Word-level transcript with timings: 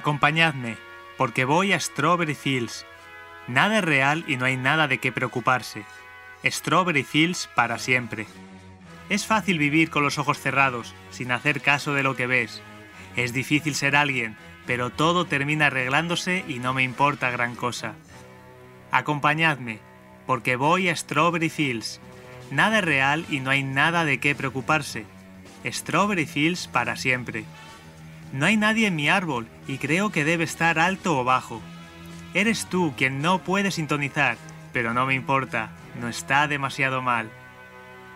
Acompañadme, 0.00 0.78
porque 1.18 1.44
voy 1.44 1.74
a 1.74 1.78
Strawberry 1.78 2.34
Fields. 2.34 2.86
Nada 3.48 3.80
es 3.80 3.84
real 3.84 4.24
y 4.26 4.38
no 4.38 4.46
hay 4.46 4.56
nada 4.56 4.88
de 4.88 4.96
qué 4.96 5.12
preocuparse. 5.12 5.84
Strawberry 6.42 7.04
Fields 7.04 7.50
para 7.54 7.76
siempre. 7.76 8.26
Es 9.10 9.26
fácil 9.26 9.58
vivir 9.58 9.90
con 9.90 10.02
los 10.02 10.16
ojos 10.16 10.38
cerrados, 10.38 10.94
sin 11.10 11.32
hacer 11.32 11.60
caso 11.60 11.92
de 11.92 12.02
lo 12.02 12.16
que 12.16 12.26
ves. 12.26 12.62
Es 13.14 13.34
difícil 13.34 13.74
ser 13.74 13.94
alguien, 13.94 14.38
pero 14.64 14.88
todo 14.88 15.26
termina 15.26 15.66
arreglándose 15.66 16.46
y 16.48 16.60
no 16.60 16.72
me 16.72 16.82
importa 16.82 17.30
gran 17.30 17.54
cosa. 17.54 17.92
Acompañadme, 18.90 19.80
porque 20.26 20.56
voy 20.56 20.88
a 20.88 20.96
Strawberry 20.96 21.50
Fields. 21.50 22.00
Nada 22.50 22.78
es 22.78 22.84
real 22.86 23.26
y 23.28 23.40
no 23.40 23.50
hay 23.50 23.64
nada 23.64 24.06
de 24.06 24.18
qué 24.18 24.34
preocuparse. 24.34 25.04
Strawberry 25.66 26.24
Fields 26.24 26.68
para 26.68 26.96
siempre. 26.96 27.44
No 28.32 28.46
hay 28.46 28.56
nadie 28.56 28.86
en 28.86 28.96
mi 28.96 29.08
árbol 29.08 29.48
y 29.66 29.78
creo 29.78 30.10
que 30.10 30.24
debe 30.24 30.44
estar 30.44 30.78
alto 30.78 31.18
o 31.18 31.24
bajo. 31.24 31.60
Eres 32.32 32.66
tú 32.66 32.94
quien 32.96 33.20
no 33.20 33.40
puede 33.40 33.70
sintonizar, 33.72 34.36
pero 34.72 34.94
no 34.94 35.04
me 35.04 35.14
importa, 35.14 35.70
no 36.00 36.08
está 36.08 36.46
demasiado 36.46 37.02
mal. 37.02 37.28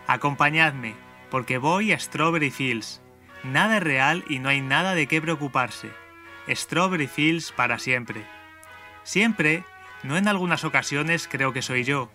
Acompañadme, 0.07 0.95
porque 1.31 1.59
voy 1.59 1.93
a 1.93 1.99
Strawberry 1.99 2.51
Fields. 2.51 3.01
Nada 3.43 3.79
es 3.79 3.83
real 3.83 4.25
y 4.29 4.39
no 4.39 4.49
hay 4.49 4.61
nada 4.61 4.95
de 4.95 5.09
qué 5.09 5.21
preocuparse. 5.21 5.91
Strawberry 6.49 7.09
Fields 7.09 7.53
para 7.53 7.79
siempre. 7.79 8.25
Siempre, 9.03 9.65
no 10.05 10.17
en 10.17 10.29
algunas 10.29 10.65
ocasiones 10.65 11.29
creo 11.29 11.53
que 11.53 11.63
soy 11.63 11.83
yo, 11.83 12.11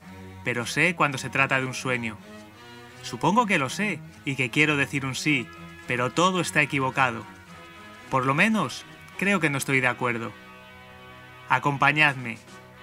pero 0.46 0.66
sé 0.66 0.96
cuando 0.96 1.18
se 1.18 1.30
trata 1.30 1.60
de 1.60 1.66
un 1.66 1.74
sueño. 1.74 2.18
Supongo 3.02 3.46
que 3.46 3.60
lo 3.60 3.70
sé 3.70 4.00
y 4.24 4.36
que 4.36 4.50
quiero 4.50 4.78
decir 4.78 5.06
un 5.06 5.16
sí, 5.16 5.48
pero 5.88 6.12
todo 6.12 6.40
está 6.40 6.62
equivocado. 6.62 7.26
Por 8.10 8.26
lo 8.26 8.34
menos, 8.34 8.86
creo 9.18 9.40
que 9.40 9.50
no 9.50 9.58
estoy 9.58 9.82
de 9.82 9.88
acuerdo. 9.88 10.32
Acompañadme, 11.48 12.38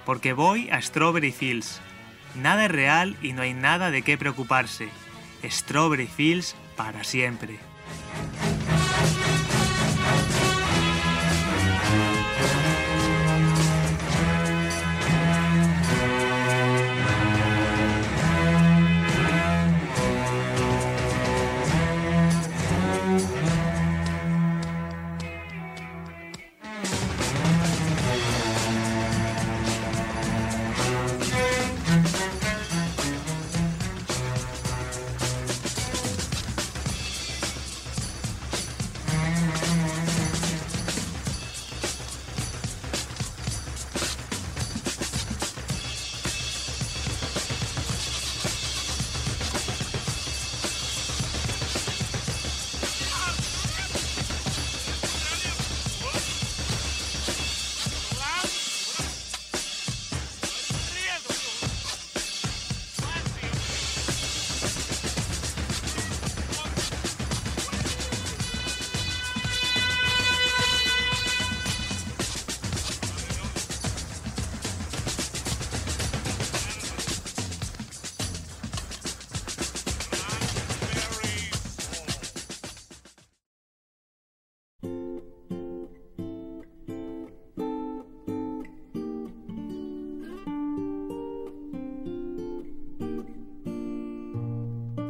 porque 0.05 0.33
voy 0.33 0.69
a 0.69 0.81
Strawberry 0.81 1.31
Fields. 1.31 1.81
Nada 2.35 2.65
es 2.65 2.71
real 2.71 3.17
y 3.21 3.33
no 3.33 3.41
hay 3.41 3.53
nada 3.53 3.91
de 3.91 4.01
qué 4.03 4.17
preocuparse. 4.17 4.89
Strawberry 5.43 6.07
Fields 6.07 6.55
para 6.75 7.03
siempre. 7.03 7.59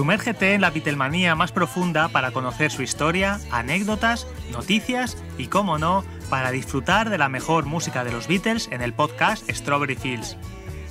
Sumérgete 0.00 0.54
en 0.54 0.62
la 0.62 0.70
Beatlemanía 0.70 1.34
más 1.34 1.52
profunda 1.52 2.08
para 2.08 2.30
conocer 2.30 2.70
su 2.70 2.80
historia, 2.80 3.38
anécdotas, 3.50 4.26
noticias 4.50 5.22
y, 5.36 5.48
como 5.48 5.76
no, 5.76 6.06
para 6.30 6.50
disfrutar 6.50 7.10
de 7.10 7.18
la 7.18 7.28
mejor 7.28 7.66
música 7.66 8.02
de 8.02 8.10
los 8.10 8.26
Beatles 8.26 8.70
en 8.72 8.80
el 8.80 8.94
podcast 8.94 9.46
Strawberry 9.50 9.96
Fields. 9.96 10.38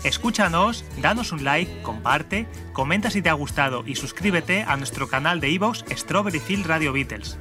Escúchanos, 0.04 0.86
danos 1.02 1.32
un 1.32 1.44
like, 1.44 1.82
comparte, 1.82 2.48
comenta 2.72 3.10
si 3.10 3.24
te 3.24 3.30
ha 3.30 3.34
gustado 3.34 3.84
y 3.84 3.96
suscríbete 3.96 4.62
a 4.62 4.78
nuestro 4.78 5.10
canal 5.10 5.40
de 5.40 5.50
iVoox 5.50 5.86
Strawberry 5.90 6.40
Fields 6.40 6.68
Radio 6.68 6.94
Beatles. 6.94 7.40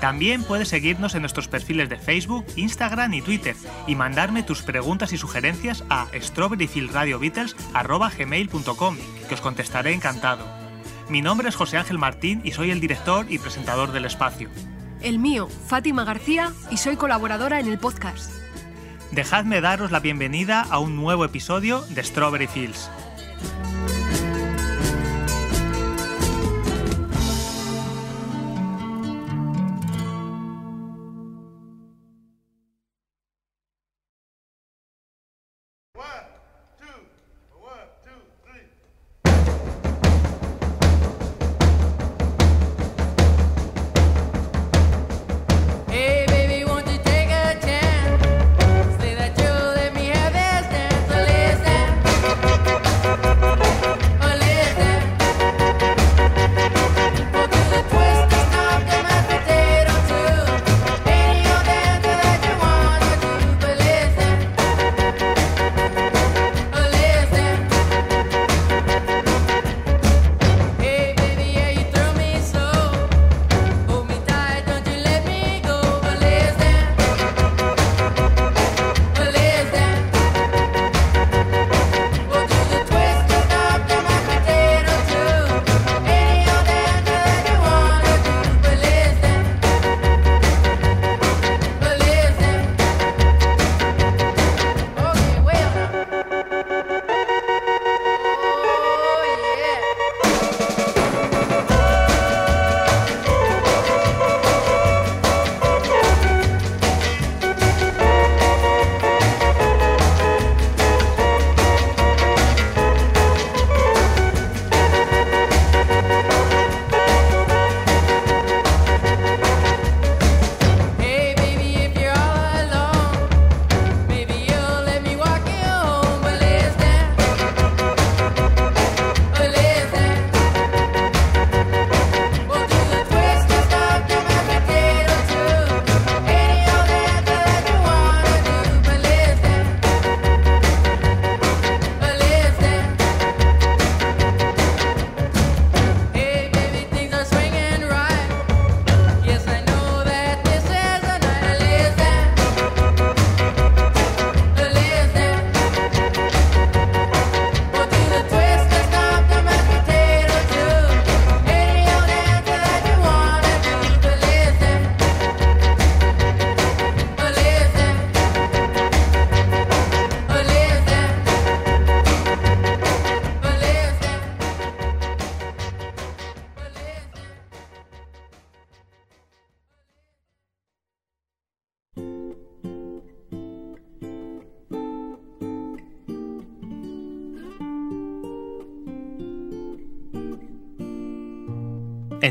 También 0.00 0.42
puedes 0.42 0.68
seguirnos 0.68 1.14
en 1.14 1.20
nuestros 1.20 1.48
perfiles 1.48 1.90
de 1.90 1.98
Facebook, 1.98 2.46
Instagram 2.56 3.12
y 3.12 3.20
Twitter 3.20 3.56
y 3.86 3.94
mandarme 3.94 4.42
tus 4.42 4.62
preguntas 4.62 5.12
y 5.12 5.18
sugerencias 5.18 5.84
a 5.90 6.06
strawberryfieldradiobeatles.com 6.18 8.96
que 9.28 9.34
os 9.34 9.42
contestaré 9.42 9.92
encantado. 9.92 10.63
Mi 11.08 11.20
nombre 11.20 11.48
es 11.50 11.56
José 11.56 11.76
Ángel 11.76 11.98
Martín 11.98 12.40
y 12.44 12.52
soy 12.52 12.70
el 12.70 12.80
director 12.80 13.26
y 13.28 13.38
presentador 13.38 13.92
del 13.92 14.06
espacio. 14.06 14.48
El 15.02 15.18
mío, 15.18 15.48
Fátima 15.66 16.04
García, 16.04 16.52
y 16.70 16.78
soy 16.78 16.96
colaboradora 16.96 17.60
en 17.60 17.68
el 17.68 17.78
podcast. 17.78 18.32
Dejadme 19.10 19.60
daros 19.60 19.90
la 19.90 20.00
bienvenida 20.00 20.62
a 20.62 20.78
un 20.78 20.96
nuevo 20.96 21.26
episodio 21.26 21.82
de 21.90 22.02
Strawberry 22.02 22.46
Fields. 22.46 22.90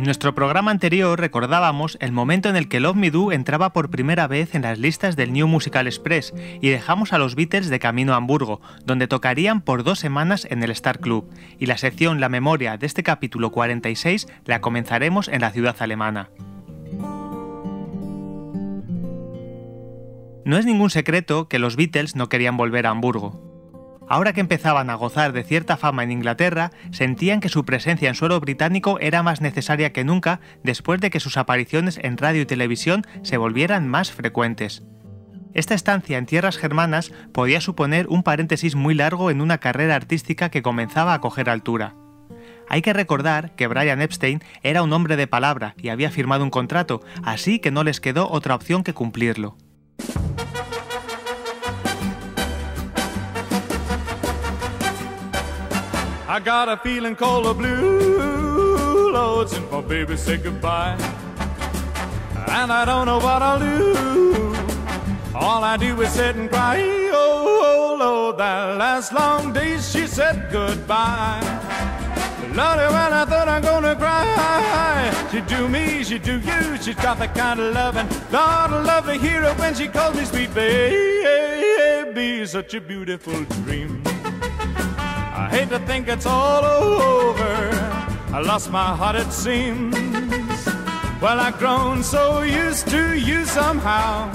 En 0.03 0.07
nuestro 0.07 0.35
programa 0.35 0.69
anterior 0.69 1.17
recordábamos 1.17 1.97
el 2.01 2.11
momento 2.11 2.49
en 2.49 2.57
el 2.57 2.67
que 2.67 2.81
Love 2.81 2.97
Me 2.97 3.09
Do 3.09 3.31
entraba 3.31 3.71
por 3.71 3.89
primera 3.89 4.27
vez 4.27 4.53
en 4.53 4.63
las 4.63 4.77
listas 4.77 5.15
del 5.15 5.31
New 5.31 5.47
Musical 5.47 5.87
Express 5.87 6.33
y 6.59 6.67
dejamos 6.67 7.13
a 7.13 7.17
los 7.17 7.35
Beatles 7.35 7.69
de 7.69 7.79
camino 7.79 8.11
a 8.11 8.17
Hamburgo, 8.17 8.59
donde 8.83 9.07
tocarían 9.07 9.61
por 9.61 9.85
dos 9.85 9.99
semanas 9.99 10.45
en 10.49 10.61
el 10.61 10.71
Star 10.71 10.99
Club, 10.99 11.29
y 11.57 11.67
la 11.67 11.77
sección 11.77 12.19
La 12.19 12.27
Memoria 12.27 12.75
de 12.75 12.85
este 12.85 13.01
capítulo 13.01 13.53
46 13.53 14.27
la 14.43 14.59
comenzaremos 14.59 15.29
en 15.29 15.39
la 15.39 15.51
ciudad 15.51 15.77
alemana. 15.79 16.31
No 20.43 20.57
es 20.57 20.65
ningún 20.65 20.89
secreto 20.89 21.47
que 21.47 21.59
los 21.59 21.77
Beatles 21.77 22.17
no 22.17 22.27
querían 22.27 22.57
volver 22.57 22.87
a 22.87 22.89
Hamburgo. 22.89 23.42
Ahora 24.13 24.31
que 24.31 24.41
empezaban 24.41 24.91
a 24.91 24.93
gozar 24.93 25.33
de 25.33 25.43
cierta 25.43 25.75
fama 25.75 26.03
en 26.03 26.11
Inglaterra, 26.11 26.69
sentían 26.91 27.39
que 27.39 27.49
su 27.49 27.65
presencia 27.65 28.09
en 28.09 28.13
suelo 28.13 28.39
británico 28.39 28.99
era 28.99 29.23
más 29.23 29.41
necesaria 29.41 29.91
que 29.91 30.03
nunca 30.03 30.39
después 30.61 31.01
de 31.01 31.09
que 31.09 31.19
sus 31.19 31.35
apariciones 31.35 31.99
en 31.99 32.19
radio 32.19 32.43
y 32.43 32.45
televisión 32.45 33.07
se 33.23 33.37
volvieran 33.37 33.87
más 33.87 34.11
frecuentes. 34.11 34.83
Esta 35.55 35.73
estancia 35.73 36.19
en 36.19 36.27
tierras 36.27 36.59
germanas 36.59 37.11
podía 37.31 37.59
suponer 37.59 38.05
un 38.07 38.21
paréntesis 38.21 38.75
muy 38.75 38.93
largo 38.93 39.31
en 39.31 39.41
una 39.41 39.57
carrera 39.57 39.95
artística 39.95 40.49
que 40.49 40.61
comenzaba 40.61 41.15
a 41.15 41.19
coger 41.19 41.49
altura. 41.49 41.95
Hay 42.69 42.83
que 42.83 42.93
recordar 42.93 43.55
que 43.55 43.65
Brian 43.65 43.99
Epstein 43.99 44.43
era 44.61 44.83
un 44.83 44.93
hombre 44.93 45.15
de 45.15 45.25
palabra 45.25 45.73
y 45.81 45.89
había 45.89 46.11
firmado 46.11 46.43
un 46.43 46.51
contrato, 46.51 47.01
así 47.23 47.57
que 47.57 47.71
no 47.71 47.83
les 47.83 47.99
quedó 47.99 48.29
otra 48.29 48.53
opción 48.53 48.83
que 48.83 48.93
cumplirlo. 48.93 49.57
I 56.33 56.39
got 56.39 56.67
a 56.67 56.77
feeling 56.77 57.15
cold 57.15 57.45
of 57.45 57.59
blue, 57.59 59.11
Lord, 59.13 59.49
since 59.49 59.71
my 59.71 59.81
baby 59.81 60.17
said 60.17 60.41
goodbye. 60.41 60.97
And 62.47 62.71
I 62.71 62.85
don't 62.85 63.05
know 63.05 63.19
what 63.19 63.43
I'll 63.43 63.59
do. 63.59 64.55
All 65.35 65.63
I 65.63 65.77
do 65.77 66.01
is 66.01 66.11
sit 66.11 66.35
and 66.35 66.49
cry. 66.49 66.81
Oh, 67.13 67.61
oh 67.63 67.95
Lord, 67.99 68.39
that 68.39 68.79
last 68.79 69.13
long 69.13 69.53
day 69.53 69.77
she 69.77 70.07
said 70.07 70.49
goodbye. 70.51 71.39
Lordy, 72.55 72.87
when 72.91 73.13
I 73.13 73.25
thought 73.25 73.47
I'm 73.47 73.61
gonna 73.61 73.95
cry, 73.95 75.13
she 75.31 75.41
do 75.41 75.67
me, 75.69 76.03
she 76.03 76.17
do 76.17 76.39
you, 76.39 76.77
she's 76.81 76.95
got 76.95 77.19
the 77.19 77.27
kind 77.27 77.59
of 77.59 77.75
loving. 77.75 78.07
Lord, 78.31 78.71
I 78.71 78.81
love 78.81 79.05
to 79.05 79.13
hear 79.13 79.43
her 79.43 79.53
when 79.61 79.75
she 79.75 79.87
calls 79.87 80.15
me 80.15 80.25
sweet 80.25 80.51
baby, 80.55 82.43
such 82.47 82.73
a 82.73 82.81
beautiful 82.81 83.43
dream. 83.61 84.03
Hate 85.53 85.69
to 85.69 85.77
think 85.85 86.07
it's 86.07 86.25
all 86.25 86.65
over. 86.65 87.53
I 88.33 88.39
lost 88.41 88.71
my 88.71 88.95
heart, 88.95 89.15
it 89.15 89.31
seems. 89.31 89.93
Well, 91.21 91.39
I've 91.39 91.59
grown 91.59 92.01
so 92.01 92.41
used 92.41 92.87
to 92.87 93.15
you 93.15 93.45
somehow 93.45 94.31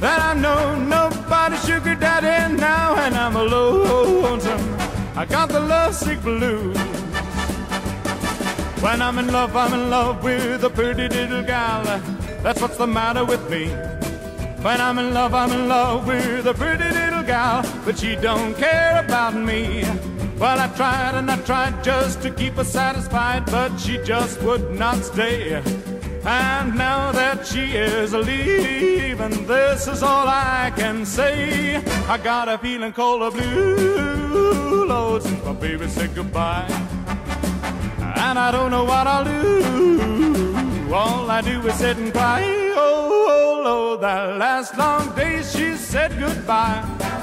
that 0.00 0.20
I 0.22 0.32
know 0.32 0.74
nobody's 0.96 1.62
sugar 1.66 1.94
daddy 1.94 2.56
now, 2.56 2.96
and 2.96 3.14
I'm 3.14 3.36
a 3.36 3.42
lonesome. 3.42 4.64
I 5.14 5.26
got 5.26 5.50
the 5.50 5.60
lovesick 5.60 6.22
blues. 6.22 6.78
When 8.82 9.02
I'm 9.02 9.18
in 9.18 9.28
love, 9.30 9.54
I'm 9.54 9.74
in 9.74 9.90
love 9.90 10.24
with 10.24 10.64
a 10.64 10.70
pretty 10.70 11.08
little 11.08 11.42
gal. 11.42 11.84
That's 12.42 12.62
what's 12.62 12.78
the 12.78 12.86
matter 12.86 13.26
with 13.26 13.50
me. 13.50 13.66
When 14.64 14.80
I'm 14.80 14.98
in 14.98 15.12
love, 15.12 15.34
I'm 15.34 15.52
in 15.52 15.68
love 15.68 16.06
with 16.06 16.46
a 16.46 16.54
pretty 16.54 16.90
little 17.00 17.22
gal, 17.22 17.62
but 17.84 17.98
she 17.98 18.16
don't 18.16 18.54
care 18.54 19.04
about 19.04 19.34
me. 19.34 19.84
Well, 20.38 20.58
I 20.58 20.66
tried 20.76 21.14
and 21.14 21.30
I 21.30 21.36
tried 21.42 21.84
just 21.84 22.20
to 22.22 22.30
keep 22.30 22.54
her 22.54 22.64
satisfied, 22.64 23.46
but 23.46 23.76
she 23.78 23.98
just 23.98 24.42
would 24.42 24.72
not 24.72 24.96
stay. 25.04 25.62
And 26.26 26.74
now 26.74 27.12
that 27.12 27.46
she 27.46 27.76
is 27.76 28.12
leaving, 28.12 29.46
this 29.46 29.86
is 29.86 30.02
all 30.02 30.26
I 30.26 30.72
can 30.74 31.06
say. 31.06 31.76
I 32.08 32.18
got 32.18 32.48
a 32.48 32.58
feeling 32.58 32.92
cold 32.92 33.22
of 33.22 33.34
blue, 33.34 35.20
since 35.20 35.44
my 35.44 35.52
baby 35.52 35.86
said 35.88 36.14
goodbye. 36.14 36.66
And 38.00 38.38
I 38.38 38.50
don't 38.50 38.70
know 38.70 38.84
what 38.84 39.06
I'll 39.06 39.24
do. 39.24 40.92
All 40.92 41.30
I 41.30 41.42
do 41.42 41.60
is 41.66 41.74
sit 41.74 41.96
and 41.96 42.12
cry. 42.12 42.42
Oh, 42.74 42.76
oh, 42.76 43.26
oh 43.28 43.62
Lord, 43.64 44.00
that 44.00 44.38
last 44.38 44.76
long 44.76 45.14
day 45.14 45.42
she 45.42 45.76
said 45.76 46.18
goodbye. 46.18 47.13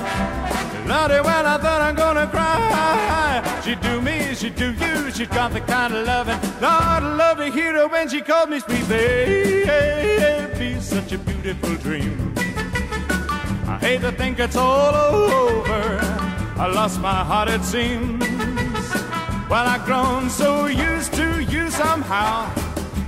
Lordy, 0.88 1.22
well, 1.22 1.46
I 1.46 1.58
thought 1.58 1.82
I'm 1.82 1.96
gonna 1.96 2.28
cry. 2.28 3.62
She 3.64 3.76
do 3.76 4.02
me, 4.02 4.34
she 4.36 4.50
do 4.50 4.74
you, 4.74 5.12
she 5.12 5.26
got 5.26 5.54
the 5.54 5.62
kind 5.62 5.94
of 5.94 6.06
loving. 6.08 6.40
Lord, 6.60 6.64
I 6.64 7.00
love 7.00 7.38
to 7.38 7.50
hear 7.50 7.74
her 7.74 7.88
when 7.88 8.10
she 8.10 8.22
called 8.22 8.50
me 8.50 8.60
sweet 8.60 8.88
baby. 8.90 10.80
Such 10.80 11.12
a 11.14 11.18
beautiful 11.18 11.76
dream. 11.76 12.34
I 13.68 13.78
hate 13.80 14.02
to 14.02 14.12
think 14.12 14.40
it's 14.40 14.56
all 14.56 14.96
over. 14.96 16.00
I 16.58 16.68
lost 16.68 17.00
my 17.00 17.24
heart, 17.24 17.50
it 17.50 17.64
seems. 17.64 18.24
Well, 19.50 19.68
I've 19.68 19.86
grown 19.86 20.30
so 20.30 20.66
used 20.66 21.14
to 21.14 21.42
you 21.42 21.70
somehow 21.70 22.50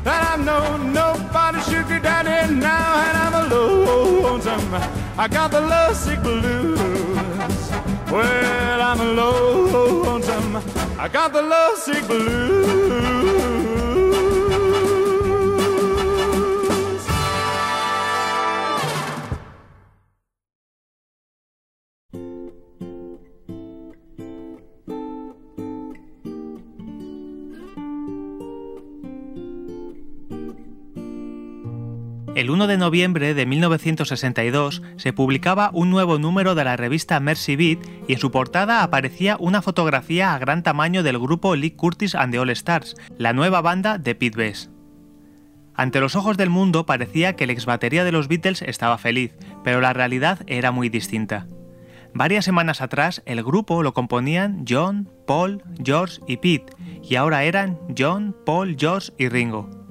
that 0.03 0.37
I 0.37 0.43
know 0.43 0.77
nobody's 0.77 1.65
sugar 1.65 1.99
daddy 1.99 2.53
now, 2.53 2.95
and 3.07 3.17
I'm 3.17 3.33
a 3.33 3.55
lonesome. 3.55 4.73
I 5.17 5.27
got 5.27 5.51
the 5.51 5.61
lovesick 5.61 6.21
blues. 6.21 7.22
Well, 8.13 8.79
I'm 8.79 9.15
lonesome. 9.15 10.58
I 11.00 11.08
got 11.08 11.34
the 11.34 11.41
lovesick 11.41 12.05
blues. 12.05 13.62
El 32.43 32.50
1 32.50 32.67
de 32.67 32.77
noviembre 32.77 33.33
de 33.33 33.45
1962 33.45 34.81
se 34.97 35.13
publicaba 35.13 35.69
un 35.71 35.89
nuevo 35.89 36.19
número 36.19 36.55
de 36.55 36.65
la 36.65 36.75
revista 36.75 37.21
Mercy 37.21 37.55
Beat 37.55 37.79
y 38.05 38.12
en 38.12 38.19
su 38.19 38.31
portada 38.31 38.83
aparecía 38.83 39.38
una 39.39 39.62
fotografía 39.62 40.33
a 40.33 40.39
gran 40.39 40.62
tamaño 40.62 41.03
del 41.03 41.19
grupo 41.19 41.55
Lee 41.55 41.71
Curtis 41.71 42.15
and 42.15 42.33
the 42.33 42.39
All 42.39 42.50
Stars, 42.50 42.97
la 43.17 43.31
nueva 43.31 43.62
banda 43.62 43.97
de 43.97 44.13
Pete 44.13 44.38
Best. 44.38 44.71
Ante 45.73 46.01
los 46.01 46.17
ojos 46.17 46.35
del 46.35 46.50
mundo 46.50 46.85
parecía 46.85 47.38
que 47.38 47.45
el 47.45 47.50
ex 47.50 47.65
batería 47.65 48.03
de 48.03 48.12
los 48.12 48.27
Beatles 48.27 48.62
estaba 48.62 48.97
feliz, 48.97 49.31
pero 49.63 49.79
la 49.79 49.93
realidad 49.93 50.41
era 50.45 50.73
muy 50.73 50.89
distinta. 50.89 51.47
Varias 52.13 52.43
semanas 52.43 52.81
atrás 52.81 53.23
el 53.25 53.41
grupo 53.41 53.83
lo 53.83 53.93
componían 53.93 54.65
John, 54.67 55.09
Paul, 55.25 55.63
George 55.81 56.19
y 56.27 56.35
Pete, 56.35 56.73
y 57.01 57.15
ahora 57.15 57.45
eran 57.45 57.79
John, 57.97 58.35
Paul, 58.45 58.75
George 58.77 59.13
y 59.17 59.29
Ringo. 59.29 59.82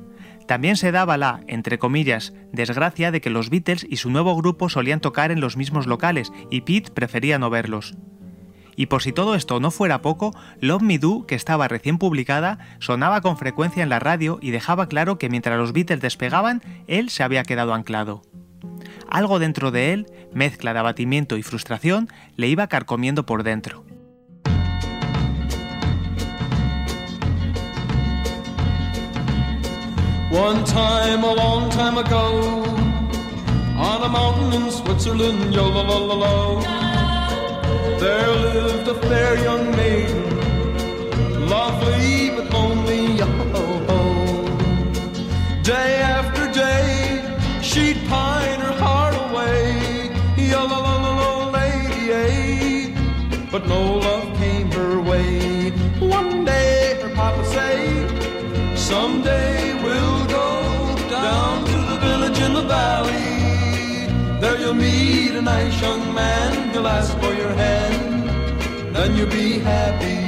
También 0.52 0.76
se 0.76 0.92
daba 0.92 1.16
la, 1.16 1.40
entre 1.46 1.78
comillas, 1.78 2.34
desgracia 2.52 3.10
de 3.10 3.22
que 3.22 3.30
los 3.30 3.48
Beatles 3.48 3.86
y 3.88 3.96
su 3.96 4.10
nuevo 4.10 4.36
grupo 4.36 4.68
solían 4.68 5.00
tocar 5.00 5.30
en 5.30 5.40
los 5.40 5.56
mismos 5.56 5.86
locales 5.86 6.30
y 6.50 6.60
Pete 6.60 6.90
prefería 6.90 7.38
no 7.38 7.48
verlos. 7.48 7.94
Y 8.76 8.84
por 8.84 9.02
si 9.02 9.12
todo 9.12 9.34
esto 9.34 9.60
no 9.60 9.70
fuera 9.70 10.02
poco, 10.02 10.36
Love 10.60 10.82
Me 10.82 10.98
Do, 10.98 11.24
que 11.26 11.36
estaba 11.36 11.68
recién 11.68 11.96
publicada, 11.96 12.58
sonaba 12.80 13.22
con 13.22 13.38
frecuencia 13.38 13.82
en 13.82 13.88
la 13.88 13.98
radio 13.98 14.38
y 14.42 14.50
dejaba 14.50 14.90
claro 14.90 15.16
que 15.16 15.30
mientras 15.30 15.56
los 15.56 15.72
Beatles 15.72 16.02
despegaban, 16.02 16.60
él 16.86 17.08
se 17.08 17.22
había 17.22 17.44
quedado 17.44 17.72
anclado. 17.72 18.20
Algo 19.08 19.38
dentro 19.38 19.70
de 19.70 19.94
él, 19.94 20.06
mezcla 20.34 20.74
de 20.74 20.80
abatimiento 20.80 21.38
y 21.38 21.42
frustración, 21.42 22.10
le 22.36 22.48
iba 22.48 22.66
carcomiendo 22.66 23.24
por 23.24 23.42
dentro. 23.42 23.86
One 30.32 30.64
time, 30.64 31.24
a 31.24 31.34
long 31.34 31.68
time 31.68 31.98
ago, 31.98 32.64
on 33.76 34.02
a 34.02 34.08
mountain 34.08 34.62
in 34.62 34.70
Switzerland, 34.70 35.52
yo 35.52 35.70
there 38.00 38.30
lived 38.30 38.88
a 38.88 38.94
fair 38.94 39.36
young 39.42 39.70
maiden, 39.76 41.48
lovely 41.50 42.30
but 42.30 42.50
lonely, 42.50 43.18
yo 43.20 43.26
ho. 43.52 43.96
Day 45.62 46.00
after 46.00 46.50
day, 46.50 47.20
she'd 47.60 47.98
pine 48.08 48.60
her 48.60 48.72
heart 48.84 49.14
away, 49.26 50.08
yo 50.38 50.62
lady, 51.52 52.10
eh, 52.10 53.48
but 53.50 53.68
no 53.68 54.01
valley. 62.72 64.40
There 64.40 64.58
you'll 64.60 64.80
meet 64.88 65.32
a 65.40 65.42
nice 65.42 65.76
young 65.84 66.02
man. 66.14 66.50
He'll 66.72 66.90
ask 66.98 67.10
for 67.22 67.32
your 67.42 67.52
hand, 67.64 68.94
then 68.94 69.10
you'll 69.16 69.34
be 69.42 69.58
happy. 69.72 70.20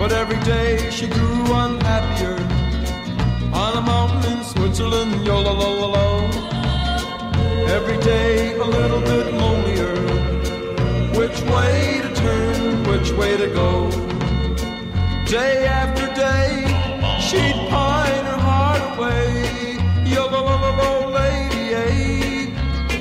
But 0.00 0.10
every 0.22 0.40
day 0.54 0.90
she 0.90 1.06
grew 1.06 1.42
unhappier 1.62 2.38
on 3.62 3.72
Every 7.78 7.96
day 7.98 8.54
a 8.56 8.64
little 8.64 9.00
bit 9.00 9.32
lonelier. 9.32 9.96
Which 11.18 11.40
way 11.52 12.00
to 12.02 12.14
turn, 12.14 12.84
which 12.84 13.10
way 13.12 13.38
to 13.38 13.48
go? 13.48 13.90
Day 15.24 15.66
after 15.66 16.06
day, 16.14 16.50
she'd 17.18 17.56
pine 17.70 18.24
her 18.30 18.40
heart 18.48 18.82
away. 18.98 19.78
Yo 20.04 20.26
lo 20.26 20.40
lo 20.48 20.56
lo 20.64 20.70
lo, 20.80 21.08
lady, 21.18 21.64
eh? 21.74 22.50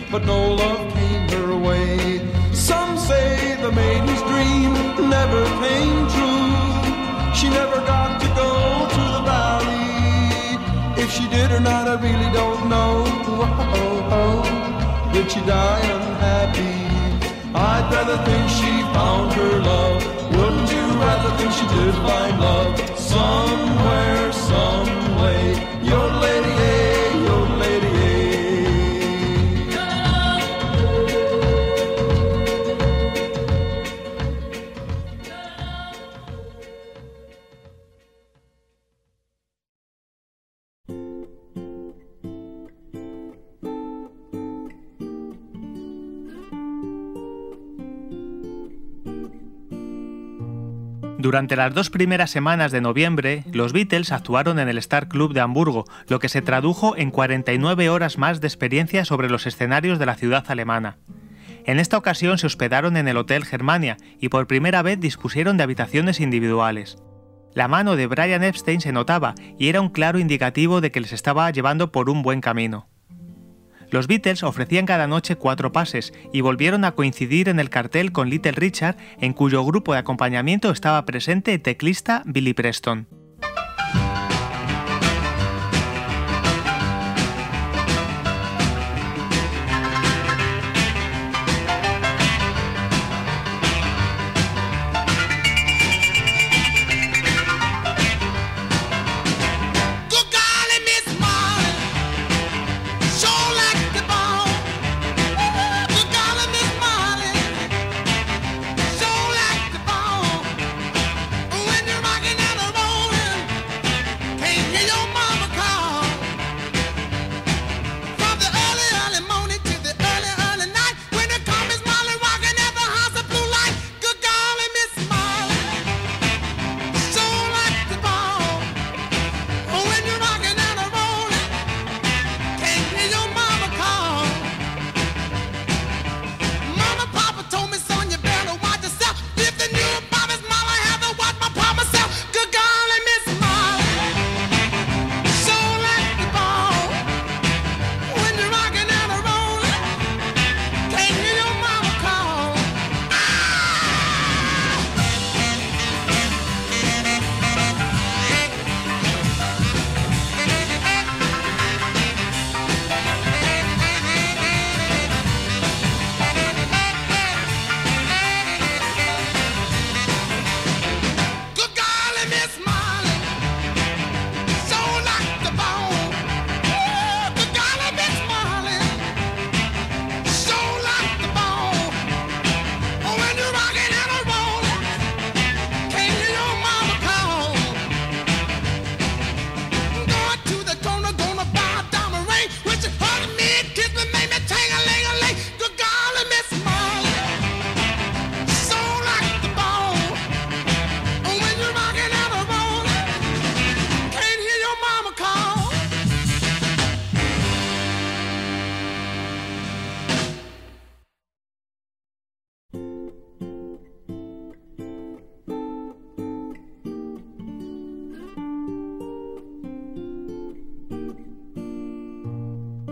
But 0.10 0.26
no 0.26 0.54
love 0.54 0.94
came 0.94 1.28
her 1.36 1.58
way. 1.58 2.22
Some 2.54 2.98
say 2.98 3.58
the 3.62 3.74
maiden's 3.74 4.22
dream 4.32 4.72
never 5.10 5.44
came 5.64 6.00
true. 6.16 6.56
She 7.36 7.50
never 7.50 7.80
got 7.92 8.22
to 8.22 8.28
go 8.42 8.52
to 8.96 9.02
the 9.16 9.22
valley. 9.32 11.04
If 11.04 11.12
she 11.12 11.28
did 11.28 11.52
or 11.52 11.60
not, 11.60 11.90
I 11.90 11.96
really 12.08 12.32
don't 12.32 12.70
know. 12.70 13.18
Oh, 13.74 14.10
oh, 14.14 14.61
Did 15.22 15.32
she 15.32 15.40
die 15.42 15.82
unhappy? 15.82 16.82
I'd 17.54 17.94
rather 17.94 18.18
think 18.26 18.50
she 18.50 18.72
found 18.92 19.32
her 19.34 19.60
love. 19.62 20.02
Wouldn't 20.36 20.72
you 20.72 20.86
rather 20.98 21.38
think 21.38 21.52
she 21.52 21.68
did 21.68 21.94
find 21.94 22.40
love 22.40 22.98
somewhere, 22.98 24.32
some 24.32 25.22
way? 25.22 25.44
Your 25.84 26.08
lady, 26.26 26.41
Durante 51.32 51.56
las 51.56 51.74
dos 51.74 51.90
primeras 51.90 52.30
semanas 52.30 52.74
de 52.74 52.82
noviembre, 52.82 53.46
los 53.54 53.72
Beatles 53.72 54.12
actuaron 54.12 54.60
en 54.60 54.68
el 54.68 54.78
Star 54.80 55.08
Club 55.08 55.34
de 55.34 55.40
Hamburgo, 55.40 55.86
lo 56.10 56.20
que 56.20 56.28
se 56.28 56.42
tradujo 56.42 56.98
en 56.98 57.10
49 57.10 57.90
horas 57.90 58.18
más 58.18 58.42
de 58.42 58.48
experiencia 58.48 59.06
sobre 59.06 59.30
los 59.30 59.48
escenarios 59.48 59.98
de 59.98 60.06
la 60.06 60.16
ciudad 60.16 60.44
alemana. 60.50 60.98
En 61.64 61.80
esta 61.80 61.98
ocasión 61.98 62.38
se 62.38 62.48
hospedaron 62.48 62.98
en 62.98 63.08
el 63.08 63.16
Hotel 63.16 63.46
Germania 63.46 63.96
y 64.20 64.28
por 64.28 64.46
primera 64.46 64.82
vez 64.82 65.00
dispusieron 65.00 65.56
de 65.56 65.64
habitaciones 65.64 66.20
individuales. 66.20 66.98
La 67.54 67.70
mano 67.70 67.96
de 67.96 68.08
Brian 68.08 68.44
Epstein 68.44 68.82
se 68.82 68.92
notaba 68.92 69.34
y 69.58 69.70
era 69.70 69.80
un 69.80 69.88
claro 69.88 70.20
indicativo 70.20 70.82
de 70.82 70.92
que 70.92 71.00
les 71.00 71.14
estaba 71.14 71.50
llevando 71.50 71.94
por 71.94 72.10
un 72.10 72.24
buen 72.24 72.42
camino. 72.42 72.90
Los 73.92 74.08
Beatles 74.08 74.44
ofrecían 74.44 74.86
cada 74.86 75.06
noche 75.06 75.36
cuatro 75.36 75.74
pases 75.74 76.14
y 76.32 76.42
volvieron 76.42 76.86
a 76.86 76.94
coincidir 76.94 77.50
en 77.50 77.60
el 77.60 77.70
cartel 77.70 78.14
con 78.14 78.30
Little 78.30 78.54
Richard, 78.54 78.96
en 79.20 79.34
cuyo 79.34 79.64
grupo 79.66 79.94
de 79.94 80.00
acompañamiento 80.00 80.72
estaba 80.72 81.06
presente 81.06 81.54
el 81.54 81.62
teclista 81.62 82.24
Billy 82.26 82.54
Preston. 82.54 83.21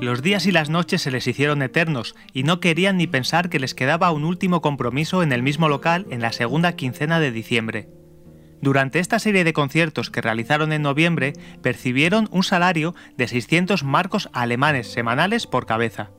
Los 0.09 0.23
días 0.23 0.47
y 0.47 0.51
las 0.51 0.71
noches 0.71 1.03
se 1.03 1.11
les 1.11 1.27
hicieron 1.27 1.61
eternos 1.61 2.15
y 2.33 2.41
no 2.41 2.59
querían 2.59 2.97
ni 2.97 3.05
pensar 3.05 3.47
que 3.47 3.59
les 3.59 3.75
quedaba 3.75 4.09
un 4.09 4.23
último 4.23 4.59
compromiso 4.59 5.21
en 5.21 5.31
el 5.31 5.43
mismo 5.43 5.69
local 5.69 6.07
en 6.09 6.19
la 6.19 6.31
segunda 6.31 6.75
quincena 6.75 7.19
de 7.19 7.31
diciembre. 7.31 7.89
Durante 8.59 8.97
esta 8.97 9.19
serie 9.19 9.43
de 9.43 9.53
conciertos 9.53 10.09
que 10.09 10.21
realizaron 10.21 10.73
en 10.73 10.81
noviembre, 10.81 11.33
percibieron 11.61 12.27
un 12.31 12.41
salario 12.41 12.95
de 13.17 13.27
600 13.27 13.83
marcos 13.83 14.31
alemanes 14.33 14.91
semanales 14.91 15.45
por 15.45 15.67
cabeza. 15.67 16.09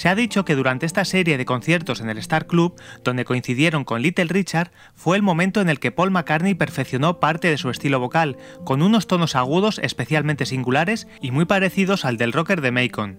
Se 0.00 0.08
ha 0.08 0.14
dicho 0.14 0.46
que 0.46 0.56
durante 0.56 0.86
esta 0.86 1.04
serie 1.04 1.36
de 1.36 1.44
conciertos 1.44 2.00
en 2.00 2.08
el 2.08 2.16
Star 2.16 2.46
Club, 2.46 2.80
donde 3.04 3.26
coincidieron 3.26 3.84
con 3.84 4.00
Little 4.00 4.24
Richard, 4.30 4.70
fue 4.94 5.18
el 5.18 5.22
momento 5.22 5.60
en 5.60 5.68
el 5.68 5.78
que 5.78 5.92
Paul 5.92 6.10
McCartney 6.10 6.54
perfeccionó 6.54 7.20
parte 7.20 7.48
de 7.48 7.58
su 7.58 7.68
estilo 7.68 8.00
vocal, 8.00 8.38
con 8.64 8.80
unos 8.80 9.06
tonos 9.06 9.36
agudos 9.36 9.78
especialmente 9.82 10.46
singulares 10.46 11.06
y 11.20 11.32
muy 11.32 11.44
parecidos 11.44 12.06
al 12.06 12.16
del 12.16 12.32
rocker 12.32 12.62
de 12.62 12.72
Macon. 12.72 13.18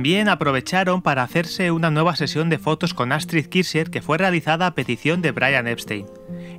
También 0.00 0.30
aprovecharon 0.30 1.02
para 1.02 1.22
hacerse 1.22 1.70
una 1.72 1.90
nueva 1.90 2.16
sesión 2.16 2.48
de 2.48 2.58
fotos 2.58 2.94
con 2.94 3.12
Astrid 3.12 3.48
Kircher 3.48 3.90
que 3.90 4.00
fue 4.00 4.16
realizada 4.16 4.64
a 4.64 4.74
petición 4.74 5.20
de 5.20 5.30
Brian 5.30 5.68
Epstein. 5.68 6.06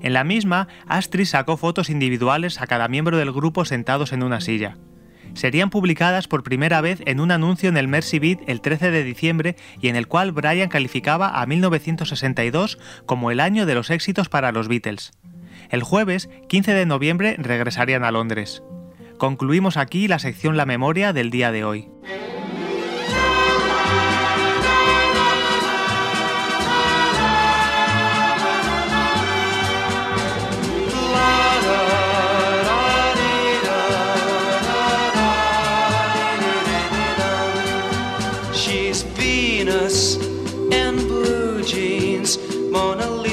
En 0.04 0.14
la 0.14 0.24
misma, 0.24 0.68
Astrid 0.86 1.26
sacó 1.26 1.58
fotos 1.58 1.90
individuales 1.90 2.62
a 2.62 2.68
cada 2.68 2.88
miembro 2.88 3.18
del 3.18 3.32
grupo 3.32 3.66
sentados 3.66 4.14
en 4.14 4.22
una 4.22 4.42
silla. 4.42 4.78
Serían 5.34 5.72
publicadas 5.72 6.28
por 6.28 6.44
primera 6.44 6.82
vez 6.82 7.02
en 7.08 7.20
un 7.20 7.32
anuncio 7.32 7.68
en 7.68 7.78
el 7.78 7.88
Mercy 7.88 8.20
Beat 8.20 8.42
el 8.46 8.62
13 8.62 8.92
de 8.92 9.04
diciembre 9.04 9.56
y 9.82 9.88
en 9.88 9.96
el 9.96 10.08
cual 10.08 10.34
Brian 10.34 10.70
calificaba 10.70 11.42
a 11.42 11.44
1962 11.48 12.78
como 13.08 13.32
el 13.32 13.40
año 13.40 13.66
de 13.66 13.74
los 13.74 13.90
éxitos 13.90 14.30
para 14.30 14.52
los 14.52 14.68
Beatles. 14.68 15.14
El 15.72 15.82
jueves, 15.82 16.30
15 16.48 16.76
de 16.76 16.86
noviembre, 16.86 17.38
regresarían 17.40 18.04
a 18.04 18.12
Londres. 18.12 18.62
Concluimos 19.18 19.78
aquí 19.78 20.08
la 20.08 20.20
sección 20.20 20.58
La 20.58 20.68
Memoria 20.68 21.12
del 21.12 21.32
día 21.32 21.52
de 21.52 21.64
hoy. 21.64 21.90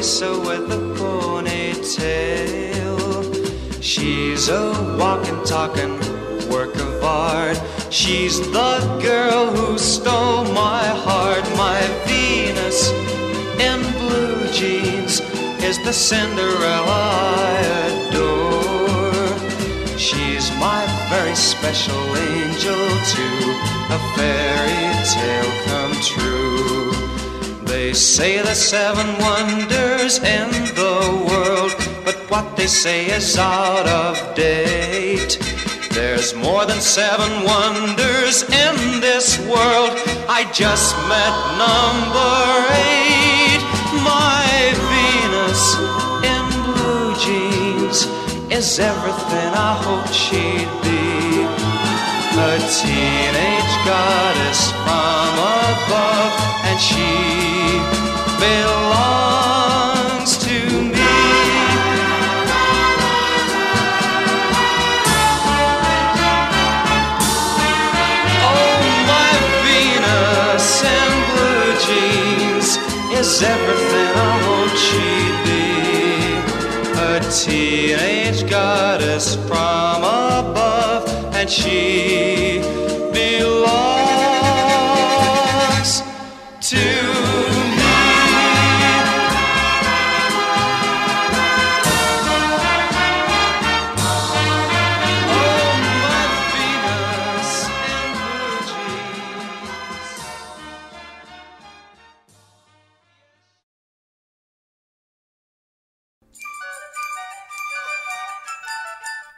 Lisa 0.09 0.33
with 0.41 0.73
a 0.73 0.81
ponytail. 0.97 1.77
She's 3.83 4.49
a 4.49 4.73
walking, 4.99 5.45
talking 5.45 5.99
work 6.49 6.75
of 6.77 7.05
art. 7.05 7.61
She's 7.91 8.41
the 8.41 8.79
girl 9.03 9.51
who 9.55 9.77
stole 9.77 10.45
my 10.45 10.83
heart, 11.05 11.45
my 11.59 11.83
Venus 12.07 12.91
in 13.61 13.83
blue 14.01 14.49
jeans 14.51 15.21
is 15.63 15.77
the 15.85 15.93
Cinderella 15.93 17.03
I 17.45 17.61
adore. 18.09 19.37
She's 19.99 20.51
my 20.53 20.87
very 21.11 21.35
special 21.35 22.17
angel 22.17 22.89
too, 23.13 23.41
a 23.93 23.99
fairy 24.17 24.89
tale 25.13 25.53
come 25.67 25.95
true. 26.01 27.08
They 27.79 27.93
say 27.93 28.43
the 28.43 28.57
seven 28.57 29.07
wonders 29.21 30.19
in 30.19 30.51
the 30.75 30.99
world, 31.31 31.73
but 32.05 32.17
what 32.29 32.57
they 32.57 32.67
say 32.67 33.07
is 33.07 33.39
out 33.39 33.87
of 33.87 34.35
date. 34.35 35.39
There's 35.93 36.35
more 36.35 36.67
than 36.67 36.81
seven 36.81 37.31
wonders 37.45 38.43
in 38.43 39.01
this 39.01 39.39
world. 39.47 39.93
I 40.29 40.51
just 40.53 40.91
met 41.07 41.35
number 41.65 42.35
eight. 42.91 43.63
My 44.03 44.43
Venus 44.91 45.63
in 46.33 46.45
blue 46.67 47.15
jeans 47.23 47.99
is 48.51 48.81
everything 48.81 49.51
I 49.55 49.73
hoped 49.87 50.13
she'd 50.13 50.73
be. 50.83 50.99
A 52.41 52.59
teenage 52.75 53.58
goddess 53.85 54.71
from 54.73 55.39
above, 55.39 56.33
and 56.65 56.79
she 56.81 57.13
belongs 58.41 60.31
to 60.39 60.57
me. 60.93 61.13
Oh, 68.51 68.79
my 69.11 69.33
Venus 69.65 70.69
in 70.83 71.11
blue 71.31 71.71
jeans 71.87 72.69
is 73.19 73.31
everything 73.43 74.11
I 74.15 74.19
hoped 74.47 74.79
she'd 74.87 75.37
be. 75.45 75.67
A 77.01 77.21
teenage 77.31 78.43
goddess 78.49 79.27
from 79.47 79.99
above, 80.05 81.05
and 81.35 81.49
she 81.49 82.61
you 83.39 83.65
are. 83.69 84.08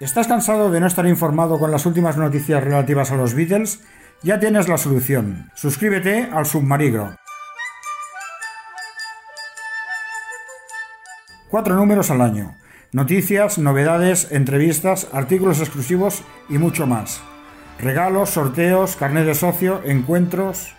¿Estás 0.00 0.28
cansado 0.28 0.70
de 0.70 0.80
no 0.80 0.86
estar 0.86 1.06
informado 1.06 1.58
con 1.58 1.70
las 1.70 1.84
últimas 1.84 2.16
noticias 2.16 2.64
relativas 2.64 3.10
a 3.10 3.16
los 3.16 3.34
Beatles? 3.34 3.80
Ya 4.22 4.40
tienes 4.40 4.66
la 4.66 4.78
solución. 4.78 5.50
Suscríbete 5.54 6.30
al 6.32 6.46
Submarigro. 6.46 7.16
Cuatro 11.50 11.74
números 11.74 12.10
al 12.10 12.22
año. 12.22 12.56
Noticias, 12.92 13.58
novedades, 13.58 14.32
entrevistas, 14.32 15.06
artículos 15.12 15.60
exclusivos 15.60 16.22
y 16.48 16.56
mucho 16.56 16.86
más. 16.86 17.20
Regalos, 17.78 18.30
sorteos, 18.30 18.96
carnet 18.96 19.26
de 19.26 19.34
socio, 19.34 19.82
encuentros. 19.84 20.74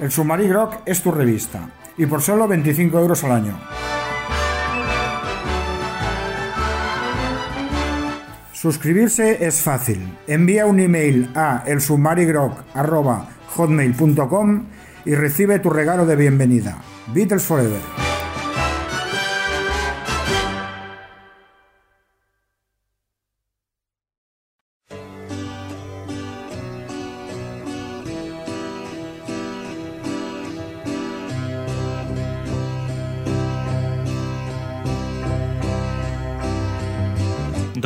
El 0.00 0.10
Submarigro 0.10 0.70
es 0.86 1.02
tu 1.02 1.12
revista. 1.12 1.68
Y 1.98 2.06
por 2.06 2.22
solo 2.22 2.48
25 2.48 2.98
euros 2.98 3.22
al 3.22 3.32
año. 3.32 3.58
Suscribirse 8.62 9.44
es 9.44 9.60
fácil. 9.60 10.16
Envía 10.28 10.66
un 10.66 10.78
email 10.78 11.28
a 11.34 11.64
elsubmarigrok.hotmail.com 11.66 14.66
y 15.04 15.16
recibe 15.16 15.58
tu 15.58 15.68
regalo 15.68 16.06
de 16.06 16.14
bienvenida. 16.14 16.78
Beatles 17.12 17.42
Forever. 17.42 18.01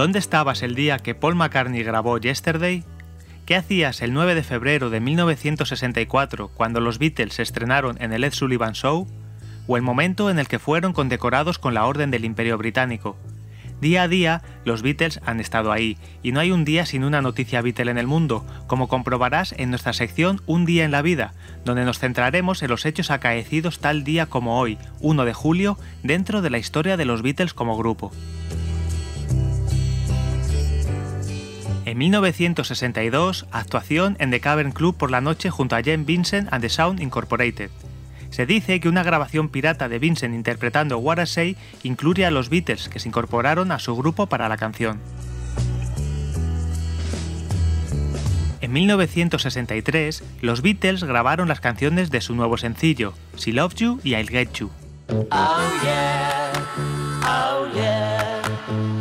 ¿Dónde 0.06 0.20
estabas 0.20 0.62
el 0.62 0.76
día 0.76 1.00
que 1.00 1.16
Paul 1.16 1.34
McCartney 1.34 1.82
grabó 1.82 2.16
Yesterday? 2.18 2.84
¿Qué 3.44 3.56
hacías 3.56 4.02
el 4.02 4.12
9 4.12 4.36
de 4.36 4.44
febrero 4.44 4.88
de 4.88 5.00
1964 5.00 6.46
cuando 6.54 6.80
los 6.80 7.00
Beatles 7.00 7.34
se 7.34 7.42
estrenaron 7.42 8.00
en 8.00 8.12
el 8.12 8.22
Ed 8.22 8.32
Sullivan 8.32 8.74
Show? 8.74 9.08
¿O 9.66 9.76
el 9.76 9.82
momento 9.82 10.30
en 10.30 10.38
el 10.38 10.46
que 10.46 10.60
fueron 10.60 10.92
condecorados 10.92 11.58
con 11.58 11.74
la 11.74 11.86
Orden 11.86 12.12
del 12.12 12.24
Imperio 12.24 12.56
Británico? 12.56 13.16
Día 13.80 14.04
a 14.04 14.08
día, 14.08 14.42
los 14.64 14.82
Beatles 14.82 15.18
han 15.26 15.40
estado 15.40 15.72
ahí, 15.72 15.98
y 16.22 16.30
no 16.30 16.38
hay 16.38 16.52
un 16.52 16.64
día 16.64 16.86
sin 16.86 17.02
una 17.02 17.20
noticia 17.20 17.60
Beatle 17.60 17.90
en 17.90 17.98
el 17.98 18.06
mundo, 18.06 18.46
como 18.68 18.86
comprobarás 18.86 19.56
en 19.58 19.70
nuestra 19.70 19.92
sección 19.92 20.40
Un 20.46 20.66
día 20.66 20.84
en 20.84 20.92
la 20.92 21.02
vida, 21.02 21.34
donde 21.64 21.84
nos 21.84 21.98
centraremos 21.98 22.62
en 22.62 22.70
los 22.70 22.86
hechos 22.86 23.10
acaecidos 23.10 23.80
tal 23.80 24.04
día 24.04 24.26
como 24.26 24.60
hoy, 24.60 24.78
1 25.00 25.24
de 25.24 25.34
julio, 25.34 25.78
dentro 26.04 26.42
de 26.42 26.50
la 26.50 26.58
historia 26.58 26.96
de 26.96 27.06
los 27.06 27.22
Beatles 27.22 27.54
como 27.54 27.76
grupo. 27.76 28.12
En 31.86 31.98
1962, 31.98 33.46
actuación 33.52 34.16
en 34.18 34.32
The 34.32 34.40
Cavern 34.40 34.72
Club 34.72 34.96
por 34.96 35.12
la 35.12 35.20
noche 35.20 35.50
junto 35.50 35.76
a 35.76 35.82
Jane 35.84 36.02
Vincent 36.02 36.52
and 36.52 36.60
the 36.60 36.68
Sound 36.68 37.00
Incorporated. 37.00 37.70
Se 38.30 38.44
dice 38.44 38.80
que 38.80 38.88
una 38.88 39.04
grabación 39.04 39.48
pirata 39.48 39.88
de 39.88 40.00
Vincent 40.00 40.34
interpretando 40.34 40.98
What 40.98 41.20
I 41.22 41.26
Say 41.26 41.56
incluye 41.84 42.26
a 42.26 42.32
los 42.32 42.48
Beatles 42.48 42.88
que 42.88 42.98
se 42.98 43.08
incorporaron 43.08 43.70
a 43.70 43.78
su 43.78 43.94
grupo 43.94 44.26
para 44.26 44.48
la 44.48 44.56
canción. 44.56 44.98
En 48.60 48.72
1963, 48.72 50.24
los 50.42 50.62
Beatles 50.62 51.04
grabaron 51.04 51.46
las 51.46 51.60
canciones 51.60 52.10
de 52.10 52.20
su 52.20 52.34
nuevo 52.34 52.58
sencillo, 52.58 53.14
She 53.36 53.52
Loves 53.52 53.76
You 53.76 54.00
y 54.02 54.16
I'll 54.16 54.28
Get 54.28 54.54
You. 54.54 54.72
Oh 55.30 55.70
oh 57.22 58.95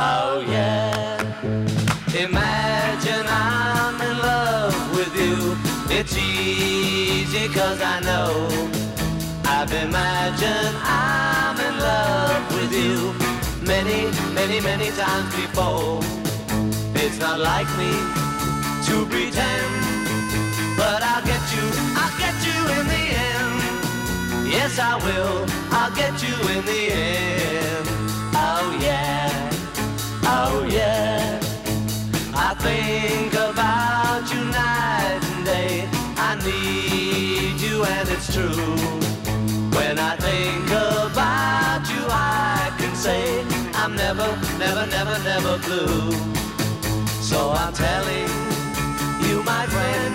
oh 0.00 0.44
yeah. 0.48 1.20
Imagine 2.14 3.26
I'm 3.26 4.00
in 4.00 4.18
love 4.18 4.96
with 4.96 5.14
you. 5.16 5.56
It's 5.90 6.16
easy 6.16 7.48
cause 7.48 7.80
I 7.80 8.00
know. 8.00 8.48
I've 9.44 9.72
imagined 9.72 10.76
I'm 10.82 11.58
in 11.58 11.78
love 11.78 12.54
with 12.54 12.72
you 12.72 13.12
many, 13.66 14.10
many, 14.34 14.60
many 14.60 14.90
times 14.90 15.34
before. 15.36 16.00
It's 16.94 17.18
not 17.18 17.38
like 17.40 17.68
me 17.78 17.92
to 18.86 19.06
pretend 19.06 19.94
but 20.76 21.02
I'll 21.02 21.24
get 21.24 21.42
you, 21.54 21.66
I'll 21.96 22.18
get 22.18 22.36
you 22.46 22.58
in 22.76 22.84
the 22.94 23.04
end. 23.30 24.48
Yes, 24.48 24.78
I 24.78 24.96
will, 25.04 25.46
I'll 25.70 25.94
get 25.94 26.22
you 26.22 26.34
in 26.54 26.64
the 26.64 26.82
end. 26.92 27.86
Oh 28.34 28.76
yeah, 28.80 29.43
oh 30.26 30.66
yeah. 30.70 31.40
I 32.34 32.54
think 32.66 33.32
about 33.34 34.22
you 34.32 34.40
night 34.50 35.20
and 35.32 35.44
day. 35.44 35.88
I 36.16 36.36
need 36.44 37.60
you 37.60 37.84
and 37.84 38.08
it's 38.08 38.32
true. 38.32 38.76
When 39.76 39.98
I 39.98 40.16
think 40.16 40.66
about 40.70 41.82
you, 41.92 42.02
I 42.08 42.72
can 42.78 42.94
say 42.96 43.44
I'm 43.74 43.94
never, 43.96 44.28
never, 44.58 44.86
never, 44.86 45.18
never 45.24 45.58
blue. 45.66 46.12
So 47.20 47.50
I'm 47.50 47.72
telling 47.72 48.28
you, 49.26 49.42
my 49.44 49.66
friend, 49.66 50.14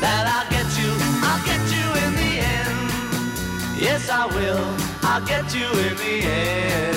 that 0.00 0.24
I'll 0.34 0.48
get 0.50 0.68
you, 0.80 0.90
I'll 1.28 1.44
get 1.50 1.62
you 1.76 1.86
in 2.04 2.12
the 2.22 2.32
end. 2.54 3.80
Yes, 3.80 4.08
I 4.10 4.26
will, 4.26 4.64
I'll 5.02 5.24
get 5.26 5.54
you 5.54 5.66
in 5.86 5.96
the 5.96 6.14
end. 6.26 6.96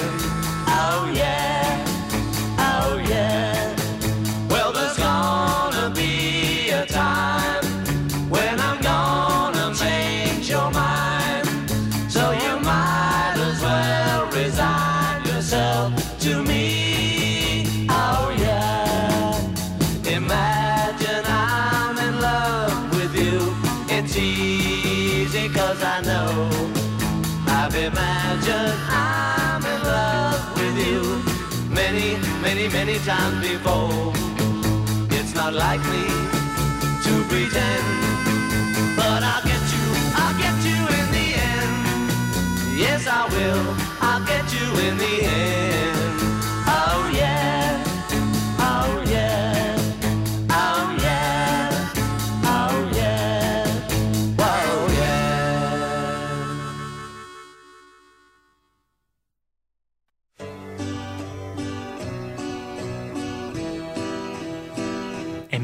Oh 0.70 1.12
yeah, 1.14 1.67
yeah. 3.10 3.57
Like 35.78 37.04
to 37.04 37.24
pretend, 37.30 37.84
but 38.96 39.24
I'll 39.24 39.44
get 39.44 39.62
you, 39.76 39.86
I'll 40.16 40.38
get 40.38 40.56
you 40.66 40.80
in 40.98 41.12
the 41.12 41.28
end. 41.36 42.78
Yes, 42.78 43.08
I 43.08 43.26
will, 43.28 43.76
I'll 44.02 44.26
get 44.26 44.54
you 44.54 44.88
in 44.88 44.98
the 44.98 45.24
end. 45.24 45.67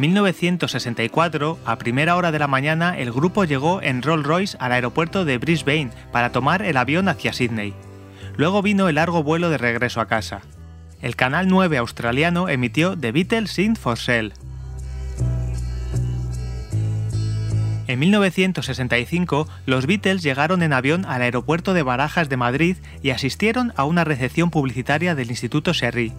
1964, 0.04 1.60
a 1.64 1.78
primera 1.78 2.18
hora 2.18 2.34
de 2.34 2.40
la 2.40 2.48
mañana, 2.48 3.00
el 3.00 3.10
grupo 3.10 3.46
llegó 3.46 3.82
en 3.82 4.02
Rolls 4.02 4.26
Royce 4.26 4.58
al 4.60 4.74
aeropuerto 4.74 5.24
de 5.24 5.38
Brisbane 5.38 5.92
para 6.12 6.34
tomar 6.34 6.62
el 6.62 6.76
avión 6.76 7.08
hacia 7.08 7.32
Sydney. 7.32 7.74
Luego 8.36 8.62
vino 8.62 8.90
el 8.90 8.96
largo 8.96 9.24
vuelo 9.24 9.50
de 9.50 9.58
regreso 9.58 10.02
a 10.02 10.08
casa. 10.08 10.42
El 11.02 11.16
Canal 11.16 11.48
9 11.48 11.78
australiano 11.78 12.50
emitió 12.50 12.98
The 12.98 13.14
Beatles 13.14 13.58
in 13.60 13.78
for 13.78 13.98
Sale. 13.98 14.34
En 17.88 18.00
1965, 18.00 19.48
los 19.66 19.86
Beatles 19.86 20.22
llegaron 20.22 20.64
en 20.64 20.74
avión 20.74 21.06
al 21.06 21.22
aeropuerto 21.22 21.74
de 21.74 21.84
Barajas 21.84 22.28
de 22.28 22.36
Madrid 22.36 22.76
y 23.02 23.12
asistieron 23.12 23.72
a 23.78 23.86
una 23.86 24.04
recepción 24.04 24.50
publicitaria 24.50 25.16
del 25.16 25.30
Instituto 25.30 25.72
Sherry. 25.72 26.12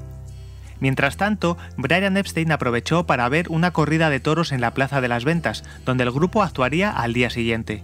Mientras 0.85 1.17
tanto, 1.17 1.57
Brian 1.79 2.19
Epstein 2.19 2.53
aprovechó 2.53 3.07
para 3.07 3.27
ver 3.31 3.49
una 3.49 3.71
corrida 3.71 4.11
de 4.11 4.21
toros 4.21 4.53
en 4.53 4.61
la 4.61 4.75
Plaza 4.75 5.01
de 5.01 5.09
las 5.09 5.25
Ventas, 5.25 5.65
donde 5.87 6.05
el 6.05 6.11
grupo 6.11 6.43
actuaría 6.43 6.91
al 6.91 7.15
día 7.15 7.31
siguiente. 7.31 7.83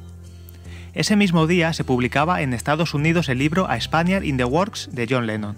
Ese 0.93 1.17
mismo 1.17 1.47
día 1.47 1.73
se 1.73 1.83
publicaba 1.83 2.43
en 2.43 2.53
Estados 2.53 2.93
Unidos 2.93 3.31
el 3.31 3.39
libro 3.39 3.71
A 3.71 3.81
Spaniard 3.81 4.25
in 4.25 4.37
the 4.37 4.45
Works 4.45 4.91
de 4.93 5.07
John 5.09 5.27
Lennon. 5.27 5.57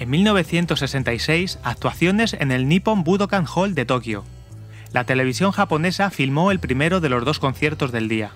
En 0.00 0.10
1966, 0.10 1.60
actuaciones 1.62 2.32
en 2.40 2.50
el 2.50 2.66
Nippon 2.66 3.04
Budokan 3.04 3.46
Hall 3.46 3.76
de 3.76 3.84
Tokio. 3.84 4.24
La 4.92 5.04
televisión 5.04 5.52
japonesa 5.52 6.10
filmó 6.10 6.50
el 6.50 6.58
primero 6.58 7.00
de 7.00 7.08
los 7.08 7.24
dos 7.24 7.38
conciertos 7.38 7.92
del 7.92 8.08
día. 8.08 8.32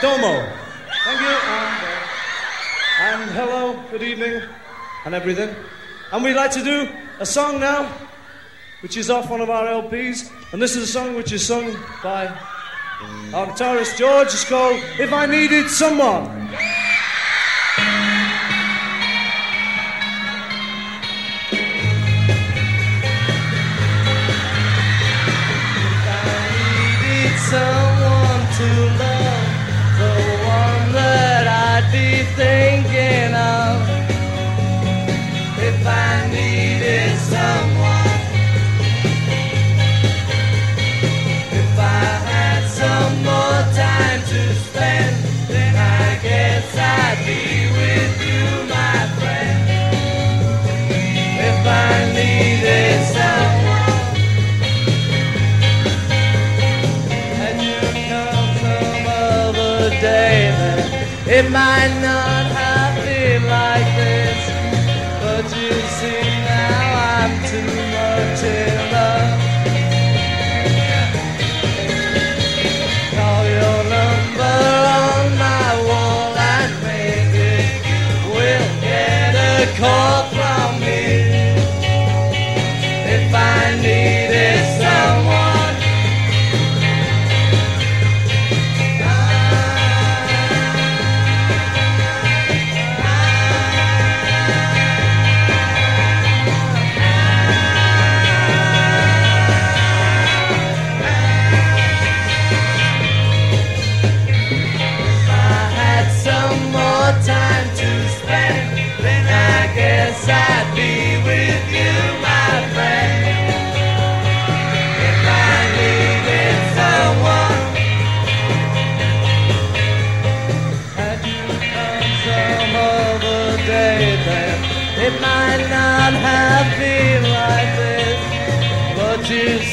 Domo. 0.00 0.52
Thank 1.04 1.20
you. 1.20 1.26
And, 1.26 1.82
uh, 1.82 3.00
and 3.00 3.30
hello, 3.30 3.82
good 3.90 4.02
evening, 4.02 4.42
and 5.04 5.14
everything. 5.14 5.54
And 6.12 6.22
we'd 6.22 6.34
like 6.34 6.50
to 6.52 6.62
do 6.62 6.88
a 7.18 7.26
song 7.26 7.60
now, 7.60 7.90
which 8.80 8.96
is 8.96 9.10
off 9.10 9.30
one 9.30 9.40
of 9.40 9.50
our 9.50 9.64
LPs. 9.64 10.30
And 10.52 10.60
this 10.60 10.76
is 10.76 10.84
a 10.84 10.92
song 10.92 11.14
which 11.14 11.32
is 11.32 11.46
sung 11.46 11.76
by 12.02 12.26
our 13.34 13.46
guitarist 13.46 13.96
George. 13.96 14.28
It's 14.28 14.48
called 14.48 14.82
If 14.98 15.12
I 15.12 15.26
Needed 15.26 15.68
Someone. 15.68 16.36
remind 61.42 62.02
us. 62.02 62.35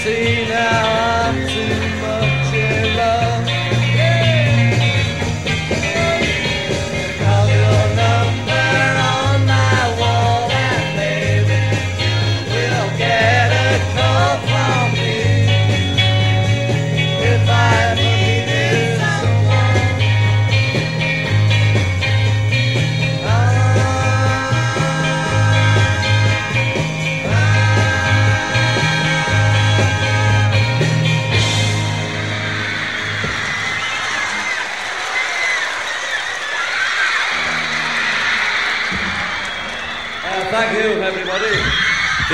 See 0.04 0.46
now 0.50 0.93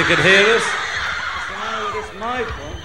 Could 0.09 0.17
hear 0.25 0.41
us. 0.55 0.63
What's 0.63 1.47
the 1.47 1.53
matter 1.53 1.85
with 1.85 1.93
this 1.93 2.19
microphone? 2.19 2.81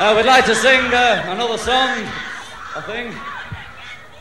Uh, 0.00 0.14
we'd 0.16 0.26
like 0.26 0.44
to 0.46 0.56
sing 0.56 0.92
uh, 0.92 1.24
another 1.28 1.56
song, 1.56 2.04
I 2.74 2.82
think. 2.84 3.14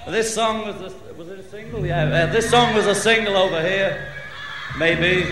This 0.06 0.32
song 0.36 0.68
was 0.68 0.76
a, 0.94 1.14
was 1.16 1.30
it 1.30 1.40
a 1.40 1.44
single? 1.50 1.84
Yeah, 1.84 2.04
uh, 2.04 2.32
this 2.32 2.48
song 2.48 2.76
was 2.76 2.86
a 2.86 2.94
single 2.94 3.36
over 3.36 3.60
here, 3.60 4.14
maybe. 4.78 5.26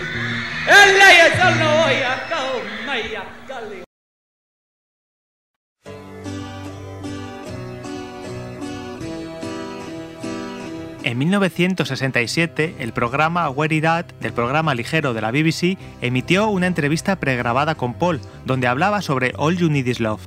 1967, 11.40 12.76
el 12.78 12.92
programa 12.92 13.48
Where 13.48 13.74
It 13.74 13.86
At 13.86 14.12
del 14.20 14.34
programa 14.34 14.74
ligero 14.74 15.14
de 15.14 15.22
la 15.22 15.30
BBC 15.30 15.78
emitió 16.02 16.48
una 16.48 16.66
entrevista 16.66 17.16
pregrabada 17.16 17.74
con 17.74 17.94
Paul, 17.94 18.20
donde 18.44 18.66
hablaba 18.66 19.00
sobre 19.00 19.32
All 19.38 19.56
You 19.56 19.70
Need 19.70 19.86
Is 19.86 20.00
Love. 20.00 20.20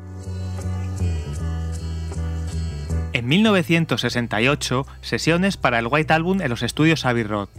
En 3.14 3.28
1968, 3.28 4.88
sesiones 5.02 5.58
para 5.58 5.78
el 5.78 5.88
White 5.88 6.12
Album 6.12 6.42
en 6.42 6.50
los 6.50 6.64
estudios 6.64 7.06
Abbey 7.06 7.24
Road. 7.24 7.50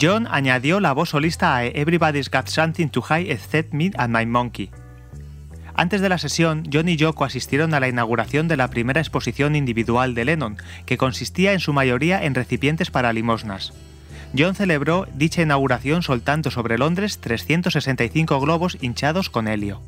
John 0.00 0.26
añadió 0.30 0.80
la 0.80 0.92
voz 0.92 1.10
solista 1.10 1.56
a 1.56 1.66
Everybody's 1.66 2.30
Got 2.30 2.46
Something 2.46 2.88
to 2.88 3.02
Hide 3.02 3.30
Except 3.30 3.74
Me 3.74 3.90
and 3.98 4.16
My 4.16 4.24
Monkey. 4.24 4.70
Antes 5.80 6.02
de 6.02 6.10
la 6.10 6.18
sesión, 6.18 6.68
John 6.70 6.90
y 6.90 6.96
Yoko 6.96 7.24
asistieron 7.24 7.72
a 7.72 7.80
la 7.80 7.88
inauguración 7.88 8.48
de 8.48 8.58
la 8.58 8.68
primera 8.68 9.00
exposición 9.00 9.56
individual 9.56 10.14
de 10.14 10.26
Lennon, 10.26 10.58
que 10.84 10.98
consistía 10.98 11.54
en 11.54 11.60
su 11.60 11.72
mayoría 11.72 12.22
en 12.22 12.34
recipientes 12.34 12.90
para 12.90 13.14
limosnas. 13.14 13.72
John 14.36 14.54
celebró 14.54 15.06
dicha 15.14 15.40
inauguración 15.40 16.02
soltando 16.02 16.50
sobre 16.50 16.76
Londres 16.76 17.18
365 17.20 18.38
globos 18.40 18.76
hinchados 18.82 19.30
con 19.30 19.48
helio. 19.48 19.80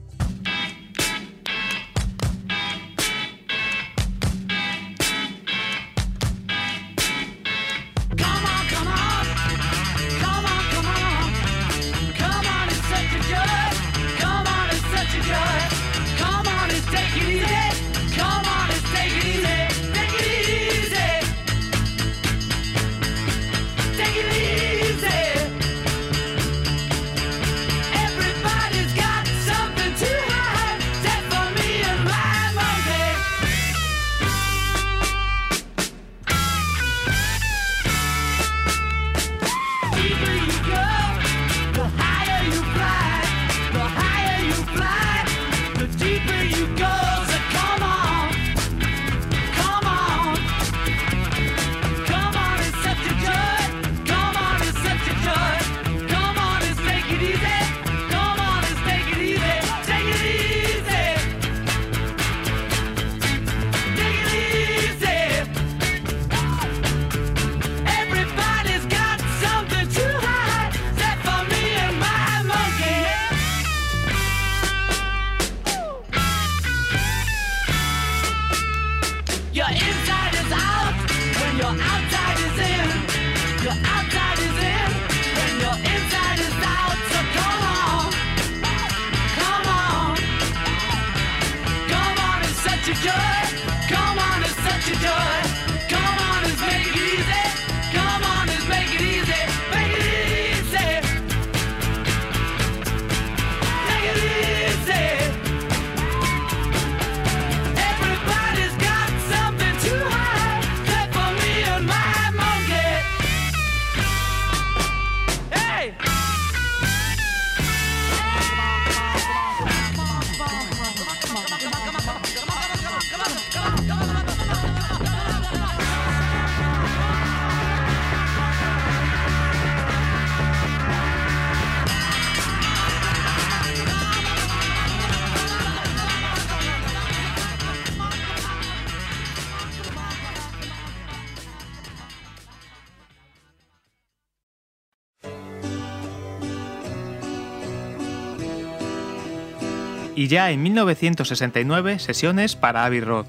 Ya 150.32 150.50
en 150.50 150.62
1969 150.62 151.98
sesiones 151.98 152.56
para 152.56 152.86
Abbey 152.86 153.00
Road. 153.00 153.26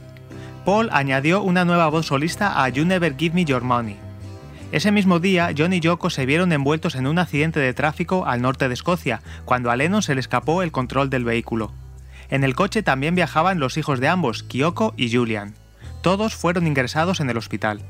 Paul 0.64 0.88
añadió 0.93 1.43
una 1.43 1.66
nueva 1.66 1.89
voz 1.89 2.06
solista 2.06 2.64
a 2.64 2.70
You 2.70 2.86
Never 2.86 3.18
Give 3.18 3.36
Me 3.36 3.43
Your 3.43 3.62
Money. 3.62 3.97
Ese 4.72 4.89
mismo 4.93 5.20
día, 5.20 5.49
John 5.56 5.74
y 5.74 5.82
Yoko 5.82 6.10
se 6.10 6.26
vieron 6.26 6.54
envueltos 6.54 6.95
en 6.95 7.06
un 7.06 7.20
accidente 7.20 7.60
de 7.60 7.74
tráfico 7.74 8.26
al 8.26 8.41
norte 8.41 8.70
de 8.70 8.74
Escocia, 8.74 9.22
cuando 9.43 9.70
a 9.70 9.76
Lennon 9.76 10.01
se 10.01 10.16
le 10.16 10.22
escapó 10.22 10.64
el 10.64 10.72
control 10.72 11.10
del 11.10 11.26
vehículo. 11.26 11.74
En 12.30 12.45
el 12.45 12.56
coche 12.56 12.84
también 12.84 13.16
viajaban 13.16 13.60
los 13.60 13.76
hijos 13.76 13.99
de 13.99 14.08
ambos, 14.08 14.43
Kyoko 14.43 14.93
y 14.95 15.14
Julian. 15.14 15.56
Todos 16.01 16.36
fueron 16.36 16.68
ingresados 16.68 17.20
en 17.20 17.30
el 17.30 17.36
hospital. 17.36 17.82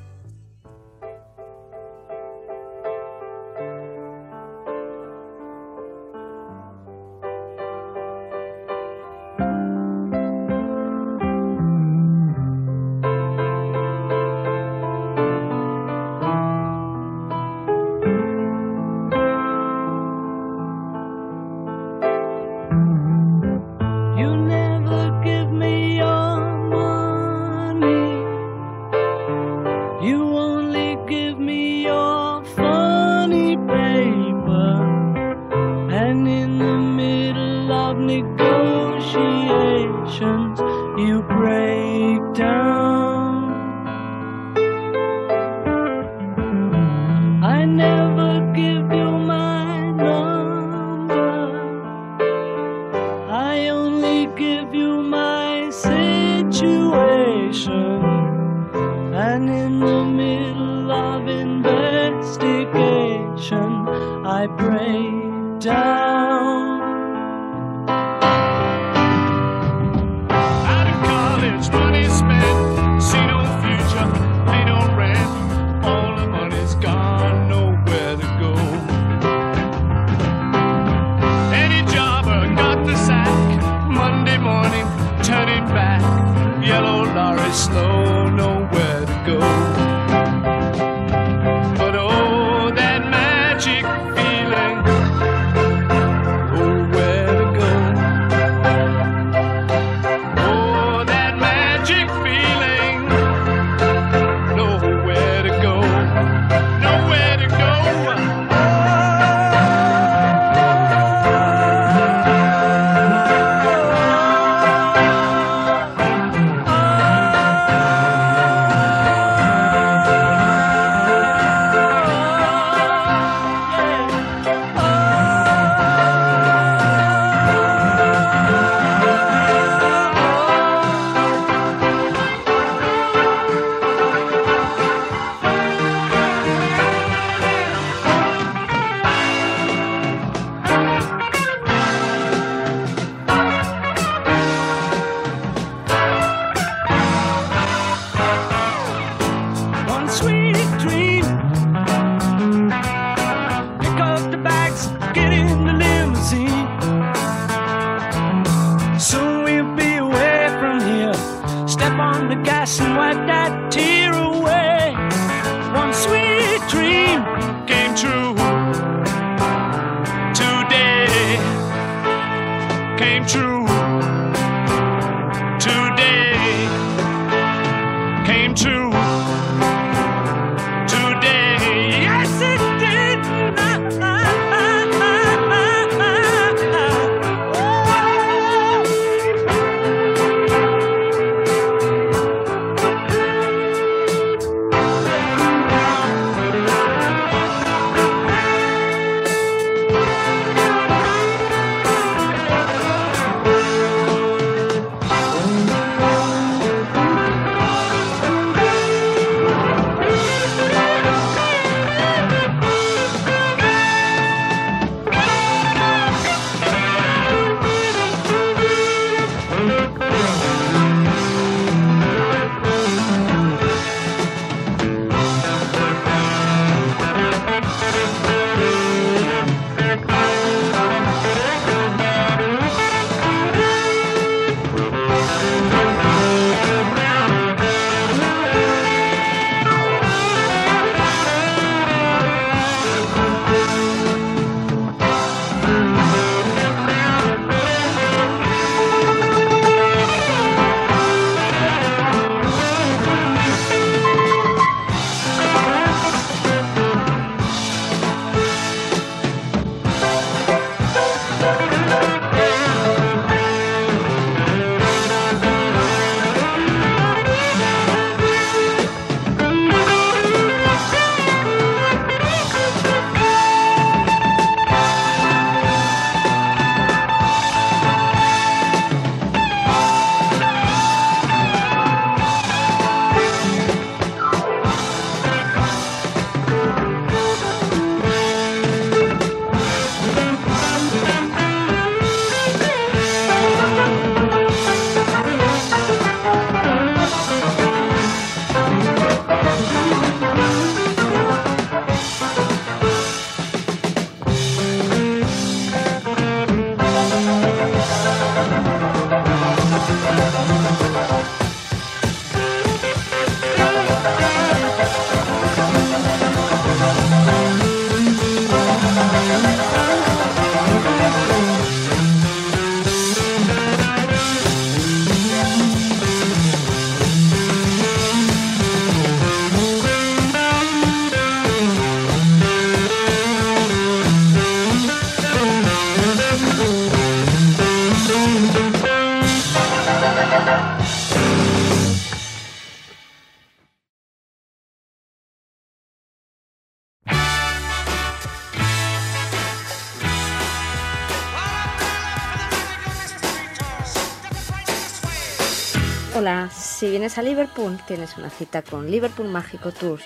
Si 356.83 356.89
vienes 356.89 357.17
a 357.17 357.21
Liverpool 357.21 357.79
tienes 357.87 358.17
una 358.17 358.29
cita 358.29 358.61
con 358.61 358.91
Liverpool 358.91 359.29
Mágico 359.29 359.71
Tours. 359.71 360.03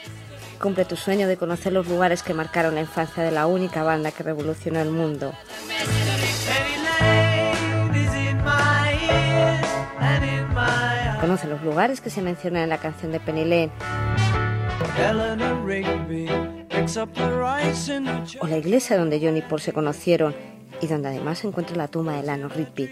Cumple 0.62 0.86
tu 0.86 0.96
sueño 0.96 1.28
de 1.28 1.36
conocer 1.36 1.74
los 1.74 1.88
lugares 1.88 2.22
que 2.22 2.36
marcaron 2.36 2.76
la 2.76 2.82
infancia 2.82 3.24
de 3.24 3.32
la 3.32 3.48
única 3.48 3.82
banda 3.82 4.12
que 4.12 4.22
revolucionó 4.22 4.80
el 4.80 4.92
mundo. 4.92 5.34
Conoce 11.20 11.48
los 11.48 11.64
lugares 11.64 12.00
que 12.00 12.12
se 12.12 12.22
mencionan 12.22 12.62
en 12.62 12.70
la 12.70 12.78
canción 12.78 13.12
de 13.12 13.20
Penny 13.22 13.44
Lane 13.44 13.72
o 18.40 18.46
la 18.46 18.58
iglesia 18.58 19.00
donde 19.00 19.20
John 19.20 19.36
y 19.36 19.42
Paul 19.42 19.62
se 19.62 19.74
conocieron 19.74 20.36
y 20.80 20.86
donde 20.86 21.08
además 21.08 21.40
se 21.40 21.48
encuentra 21.48 21.76
la 21.76 21.88
tumba 21.88 22.14
de 22.14 22.22
Lano 22.22 22.50
Rigby. 22.50 22.92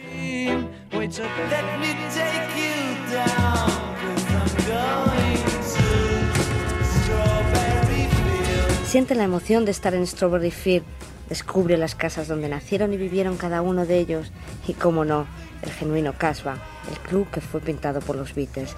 Siente 8.96 9.14
la 9.14 9.26
emoción 9.26 9.66
de 9.66 9.72
estar 9.72 9.94
en 9.94 10.08
Strawberry 10.08 10.52
Field, 10.52 10.86
descubre 11.28 11.76
las 11.76 11.96
casas 11.96 12.30
donde 12.30 12.48
nacieron 12.48 12.94
y 12.94 12.98
vivieron 12.98 13.36
cada 13.36 13.62
uno 13.62 13.86
de 13.86 14.00
ellos 14.00 14.32
y, 14.68 14.74
como 14.74 15.04
no, 15.04 15.28
el 15.64 15.72
genuino 15.72 16.14
Casbah, 16.14 16.58
el 16.90 16.98
club 17.00 17.30
que 17.30 17.42
fue 17.42 17.60
pintado 17.60 18.00
por 18.00 18.16
los 18.16 18.34
Beatles. 18.34 18.74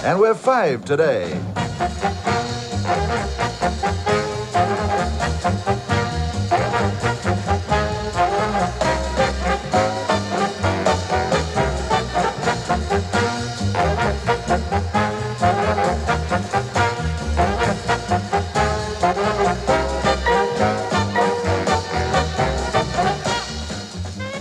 And 0.03 0.19
we're 0.19 0.35
five 0.35 0.85
today. 0.87 1.39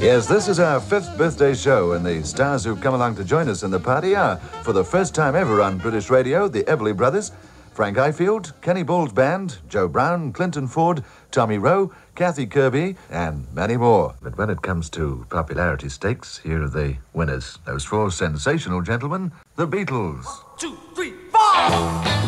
Yes, 0.09 0.25
this 0.25 0.47
is 0.47 0.59
our 0.59 0.79
fifth 0.79 1.15
birthday 1.19 1.53
show, 1.53 1.91
and 1.91 2.03
the 2.03 2.23
stars 2.23 2.63
who've 2.63 2.81
come 2.81 2.95
along 2.95 3.13
to 3.17 3.23
join 3.23 3.47
us 3.47 3.61
in 3.61 3.69
the 3.69 3.79
party 3.79 4.15
are, 4.15 4.37
for 4.63 4.73
the 4.73 4.83
first 4.83 5.13
time 5.13 5.35
ever 5.35 5.61
on 5.61 5.77
British 5.77 6.09
radio, 6.09 6.47
the 6.47 6.63
Everly 6.63 6.97
Brothers, 6.97 7.31
Frank 7.73 7.95
Ifield, 7.95 8.59
Kenny 8.59 8.81
Ball's 8.81 9.13
band, 9.13 9.59
Joe 9.69 9.87
Brown, 9.87 10.33
Clinton 10.33 10.65
Ford, 10.65 11.03
Tommy 11.29 11.59
Rowe, 11.59 11.93
Kathy 12.15 12.47
Kirby, 12.47 12.95
and 13.11 13.45
many 13.53 13.77
more. 13.77 14.15
But 14.19 14.35
when 14.35 14.49
it 14.49 14.63
comes 14.63 14.89
to 14.89 15.27
popularity 15.29 15.89
stakes, 15.89 16.39
here 16.39 16.63
are 16.63 16.69
the 16.69 16.97
winners. 17.13 17.59
Those 17.67 17.85
four 17.85 18.09
sensational 18.09 18.81
gentlemen, 18.81 19.31
the 19.57 19.67
Beatles. 19.67 20.25
Two, 20.57 20.75
three, 20.95 21.13
four. 21.31 22.18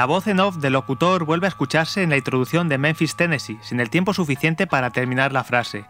La 0.00 0.06
voz 0.06 0.26
en 0.28 0.40
off 0.40 0.56
del 0.56 0.72
locutor 0.72 1.26
vuelve 1.26 1.46
a 1.46 1.50
escucharse 1.50 2.02
en 2.02 2.08
la 2.08 2.16
introducción 2.16 2.70
de 2.70 2.78
Memphis, 2.78 3.16
Tennessee, 3.16 3.58
sin 3.60 3.80
el 3.80 3.90
tiempo 3.90 4.14
suficiente 4.14 4.66
para 4.66 4.88
terminar 4.88 5.30
la 5.30 5.44
frase. 5.44 5.84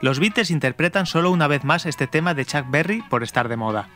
Los 0.00 0.20
Beatles 0.20 0.52
interpretan 0.52 1.06
solo 1.06 1.32
una 1.32 1.48
vez 1.48 1.64
más 1.64 1.84
este 1.84 2.06
tema 2.06 2.34
de 2.34 2.44
Chuck 2.44 2.66
Berry 2.70 3.02
por 3.10 3.24
estar 3.24 3.48
de 3.48 3.56
moda. 3.56 3.88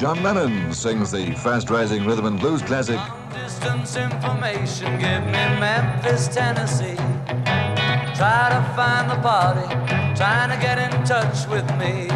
John 0.00 0.22
Lennon 0.22 0.72
sings 0.72 1.10
the 1.10 1.32
fast 1.32 1.70
rising 1.70 2.06
rhythm 2.06 2.26
and 2.26 2.38
blues 2.38 2.62
classic. 2.62 3.00
Distance 3.34 4.00
information, 4.00 4.96
give 5.00 5.22
me 5.26 5.58
Memphis, 5.58 6.28
Tennessee. 6.28 6.94
Try 8.16 8.48
to 8.48 8.62
find 8.74 9.10
the 9.10 9.16
party, 9.16 9.68
trying 10.16 10.48
to 10.48 10.56
get 10.56 10.78
in 10.78 11.04
touch 11.04 11.46
with 11.48 11.68
me. 11.76 12.08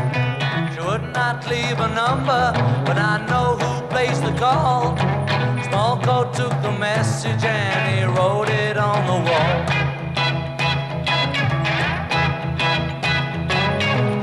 She 0.72 0.80
would 0.80 1.12
not 1.12 1.46
leave 1.46 1.78
a 1.78 1.88
number, 1.88 2.52
but 2.86 2.96
I 2.96 3.26
know 3.28 3.58
who 3.60 3.86
placed 3.88 4.22
the 4.22 4.32
call. 4.32 4.96
Small 5.64 6.00
coat 6.00 6.32
took 6.32 6.54
the 6.62 6.72
message 6.72 7.44
and 7.44 7.98
he 7.98 8.04
wrote 8.04 8.48
it 8.48 8.78
on 8.78 9.00
the 9.10 9.30
wall. 9.30 9.56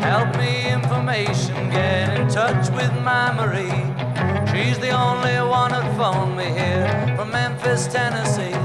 Help 0.02 0.36
me 0.36 0.72
information, 0.72 1.70
get 1.70 2.20
in 2.20 2.28
touch 2.28 2.72
with 2.72 2.92
my 3.04 3.32
Marie. 3.34 3.86
She's 4.52 4.80
the 4.80 4.90
only 4.90 5.38
one 5.48 5.70
that 5.74 5.96
phoned 5.96 6.36
me 6.36 6.46
here 6.46 7.14
from 7.16 7.30
Memphis, 7.30 7.86
Tennessee. 7.86 8.58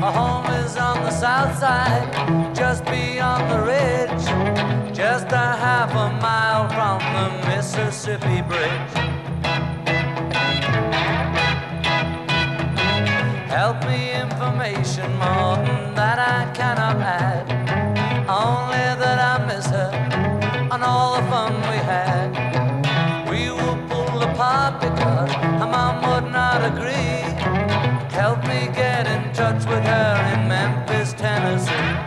Her 0.00 0.12
home 0.12 0.46
is 0.64 0.76
on 0.76 1.02
the 1.02 1.10
south 1.10 1.58
side, 1.58 2.54
just 2.54 2.84
beyond 2.84 3.50
the 3.50 3.60
ridge, 3.62 4.94
just 4.96 5.26
a 5.32 5.36
half 5.36 5.90
a 5.90 6.08
mile 6.22 6.68
from 6.68 6.98
the 7.16 7.48
Mississippi 7.48 8.40
Bridge. 8.42 8.94
Help 13.50 13.84
me 13.86 14.12
information 14.12 15.10
more 15.18 15.56
than 15.56 15.94
that 15.96 16.20
I 16.20 16.48
cannot 16.54 16.96
add. 16.98 17.50
Only 18.28 18.86
that 19.02 19.18
I 19.18 19.44
miss 19.46 19.66
her 19.66 20.07
girl 29.88 30.16
in 30.34 30.48
Memphis, 30.48 31.14
Tennessee. 31.14 31.97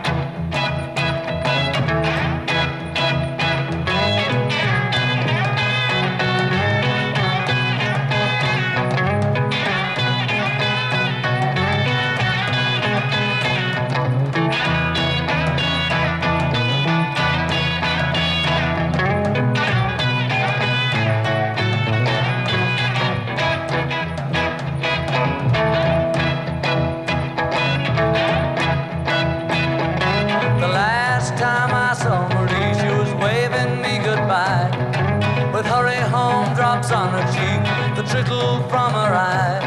little 38.22 38.62
from 38.68 38.92
her 38.92 39.14
eye. 39.14 39.60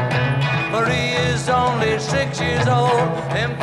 For 0.72 0.90
he 0.90 1.14
is 1.30 1.50
only 1.50 2.00
six 2.00 2.40
years 2.40 2.68
old. 2.68 3.00
Them 3.36 3.55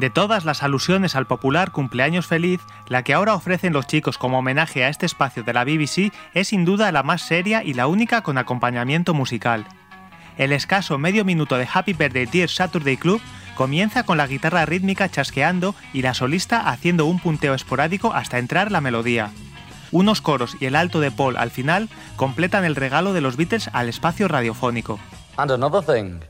De 0.00 0.08
todas 0.08 0.46
las 0.46 0.62
alusiones 0.62 1.14
al 1.14 1.26
popular 1.26 1.72
cumpleaños 1.72 2.26
feliz, 2.26 2.62
la 2.88 3.02
que 3.02 3.12
ahora 3.12 3.34
ofrecen 3.34 3.74
los 3.74 3.86
chicos 3.86 4.16
como 4.16 4.38
homenaje 4.38 4.82
a 4.82 4.88
este 4.88 5.04
espacio 5.04 5.42
de 5.42 5.52
la 5.52 5.62
BBC 5.62 6.10
es 6.32 6.48
sin 6.48 6.64
duda 6.64 6.90
la 6.90 7.02
más 7.02 7.20
seria 7.20 7.62
y 7.62 7.74
la 7.74 7.86
única 7.86 8.22
con 8.22 8.38
acompañamiento 8.38 9.12
musical. 9.12 9.66
El 10.38 10.52
escaso 10.52 10.96
medio 10.96 11.26
minuto 11.26 11.58
de 11.58 11.68
Happy 11.70 11.92
Birthday 11.92 12.24
Dear 12.24 12.48
Saturday 12.48 12.96
Club 12.96 13.20
comienza 13.54 14.04
con 14.04 14.16
la 14.16 14.26
guitarra 14.26 14.64
rítmica 14.64 15.10
chasqueando 15.10 15.74
y 15.92 16.00
la 16.00 16.14
solista 16.14 16.70
haciendo 16.70 17.04
un 17.04 17.20
punteo 17.20 17.52
esporádico 17.52 18.14
hasta 18.14 18.38
entrar 18.38 18.72
la 18.72 18.80
melodía. 18.80 19.32
Unos 19.92 20.22
coros 20.22 20.56
y 20.60 20.64
el 20.64 20.76
alto 20.76 21.00
de 21.00 21.10
Paul 21.10 21.36
al 21.36 21.50
final 21.50 21.90
completan 22.16 22.64
el 22.64 22.74
regalo 22.74 23.12
de 23.12 23.20
los 23.20 23.36
Beatles 23.36 23.68
al 23.74 23.90
espacio 23.90 24.28
radiofónico. 24.28 24.98
And 25.36 25.50
another 25.50 25.84
thing. 25.84 26.20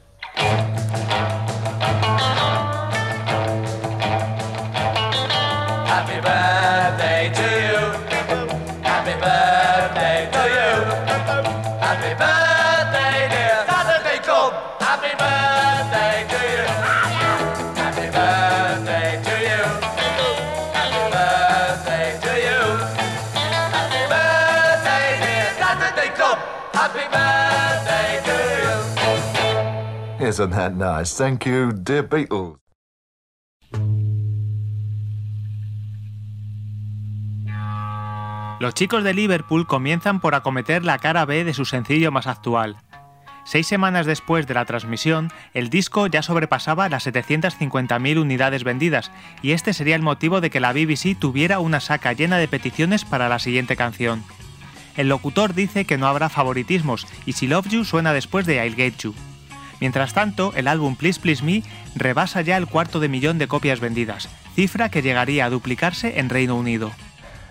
Birthday 6.30 7.22
to 7.38 7.46
you. 7.66 7.80
Happy 8.90 9.14
birthday 9.24 10.18
to 10.34 10.42
you. 10.56 10.70
Happy 11.86 12.12
birthday, 12.22 13.16
dear 13.34 13.58
Saturday 13.70 14.18
Club. 14.26 14.52
Happy 14.88 15.12
birthday 15.22 16.16
to 16.32 16.40
you. 16.54 16.66
Happy 17.82 18.06
birthday 18.18 19.10
to 19.26 19.34
you. 19.50 19.64
Happy 20.78 21.04
birthday 21.16 22.08
to 22.24 22.32
you. 22.46 22.62
Happy 23.74 24.02
birthday, 24.14 25.06
dear 25.24 25.48
Saturday 25.62 26.10
Club. 26.18 26.38
Happy 26.80 27.06
birthday 27.16 28.10
to 28.28 28.36
you. 30.22 30.28
Isn't 30.28 30.50
that 30.50 30.72
nice? 30.76 31.10
Thank 31.18 31.44
you, 31.46 31.72
dear 31.72 32.04
Beatles. 32.04 32.59
Los 38.60 38.74
chicos 38.74 39.02
de 39.04 39.14
Liverpool 39.14 39.66
comienzan 39.66 40.20
por 40.20 40.34
acometer 40.34 40.84
la 40.84 40.98
cara 40.98 41.24
B 41.24 41.44
de 41.44 41.54
su 41.54 41.64
sencillo 41.64 42.12
más 42.12 42.26
actual. 42.26 42.76
Seis 43.46 43.66
semanas 43.66 44.04
después 44.04 44.46
de 44.46 44.52
la 44.52 44.66
transmisión, 44.66 45.32
el 45.54 45.70
disco 45.70 46.06
ya 46.08 46.20
sobrepasaba 46.20 46.90
las 46.90 47.06
750.000 47.06 48.20
unidades 48.20 48.62
vendidas, 48.62 49.12
y 49.40 49.52
este 49.52 49.72
sería 49.72 49.96
el 49.96 50.02
motivo 50.02 50.42
de 50.42 50.50
que 50.50 50.60
la 50.60 50.74
BBC 50.74 51.18
tuviera 51.18 51.58
una 51.58 51.80
saca 51.80 52.12
llena 52.12 52.36
de 52.36 52.48
peticiones 52.48 53.06
para 53.06 53.30
la 53.30 53.38
siguiente 53.38 53.76
canción. 53.76 54.22
El 54.94 55.08
locutor 55.08 55.54
dice 55.54 55.86
que 55.86 55.96
no 55.96 56.06
habrá 56.06 56.28
favoritismos, 56.28 57.06
y 57.24 57.32
si 57.32 57.46
Love 57.46 57.68
You 57.68 57.86
suena 57.86 58.12
después 58.12 58.44
de 58.44 58.62
I'll 58.62 58.76
Get 58.76 58.98
You. 58.98 59.14
Mientras 59.80 60.12
tanto, 60.12 60.52
el 60.54 60.68
álbum 60.68 60.96
Please 60.96 61.18
Please 61.18 61.42
Me 61.42 61.62
rebasa 61.94 62.42
ya 62.42 62.58
el 62.58 62.66
cuarto 62.66 63.00
de 63.00 63.08
millón 63.08 63.38
de 63.38 63.48
copias 63.48 63.80
vendidas, 63.80 64.28
cifra 64.54 64.90
que 64.90 65.00
llegaría 65.00 65.46
a 65.46 65.50
duplicarse 65.50 66.20
en 66.20 66.28
Reino 66.28 66.56
Unido. 66.56 66.92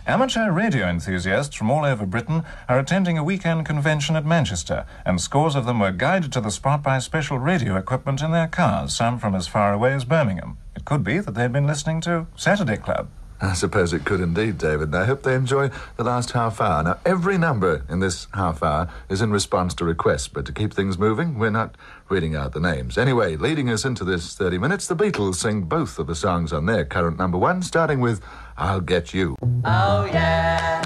Amateur 0.09 0.51
radio 0.51 0.87
enthusiasts 0.87 1.55
from 1.55 1.69
all 1.69 1.85
over 1.85 2.03
Britain 2.03 2.43
are 2.67 2.79
attending 2.79 3.19
a 3.19 3.23
weekend 3.23 3.63
convention 3.67 4.15
at 4.15 4.25
Manchester, 4.25 4.87
and 5.05 5.21
scores 5.21 5.53
of 5.53 5.67
them 5.67 5.79
were 5.79 5.91
guided 5.91 6.33
to 6.33 6.41
the 6.41 6.49
spot 6.49 6.81
by 6.81 6.97
special 6.97 7.37
radio 7.37 7.75
equipment 7.75 8.23
in 8.23 8.31
their 8.31 8.47
cars, 8.47 8.95
some 8.95 9.19
from 9.19 9.35
as 9.35 9.47
far 9.47 9.71
away 9.71 9.93
as 9.93 10.05
Birmingham. 10.05 10.57
It 10.75 10.83
could 10.83 11.03
be 11.03 11.19
that 11.19 11.35
they'd 11.35 11.53
been 11.53 11.67
listening 11.67 12.01
to 12.01 12.25
Saturday 12.35 12.77
Club. 12.77 13.07
I 13.41 13.53
suppose 13.53 13.93
it 13.93 14.03
could 14.03 14.19
indeed, 14.19 14.57
David, 14.57 14.89
and 14.89 14.95
I 14.95 15.05
hope 15.05 15.23
they 15.23 15.33
enjoy 15.33 15.69
the 15.95 16.03
last 16.03 16.31
half 16.31 16.59
hour. 16.59 16.83
Now, 16.83 16.99
every 17.05 17.37
number 17.37 17.85
in 17.87 17.99
this 17.99 18.27
half 18.33 18.61
hour 18.61 18.89
is 19.07 19.21
in 19.21 19.31
response 19.31 19.73
to 19.75 19.85
requests, 19.85 20.27
but 20.27 20.45
to 20.47 20.51
keep 20.51 20.73
things 20.73 20.97
moving, 20.97 21.39
we're 21.39 21.49
not 21.49 21.75
reading 22.09 22.35
out 22.35 22.51
the 22.51 22.59
names. 22.59 22.97
Anyway, 22.97 23.37
leading 23.37 23.69
us 23.69 23.85
into 23.85 24.03
this 24.03 24.35
30 24.35 24.57
minutes, 24.57 24.87
the 24.87 24.95
Beatles 24.95 25.35
sing 25.35 25.61
both 25.61 25.99
of 25.99 26.07
the 26.07 26.15
songs 26.15 26.51
on 26.51 26.65
their 26.65 26.83
current 26.83 27.17
number 27.17 27.37
one, 27.37 27.61
starting 27.61 28.01
with 28.01 28.19
I'll 28.61 28.81
Get 28.81 29.13
You. 29.13 29.37
Oh 29.63 30.03
yeah, 30.11 30.81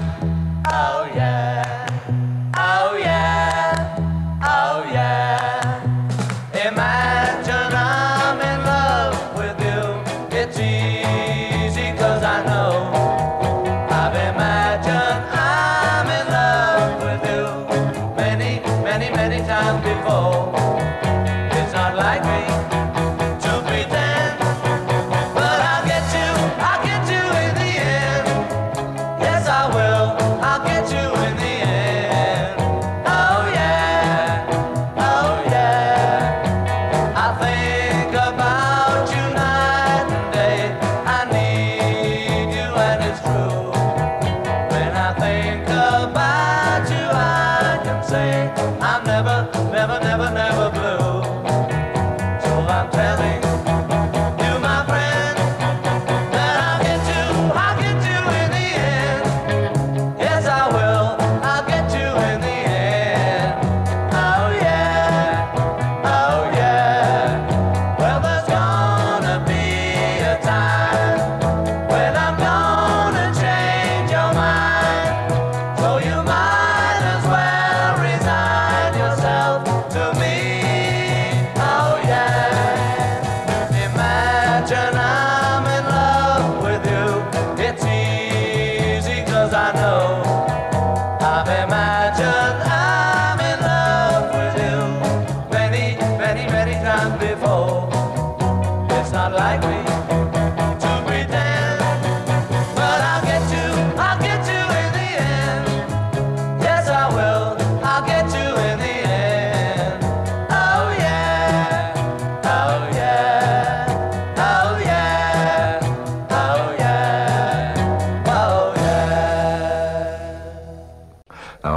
oh 0.68 0.93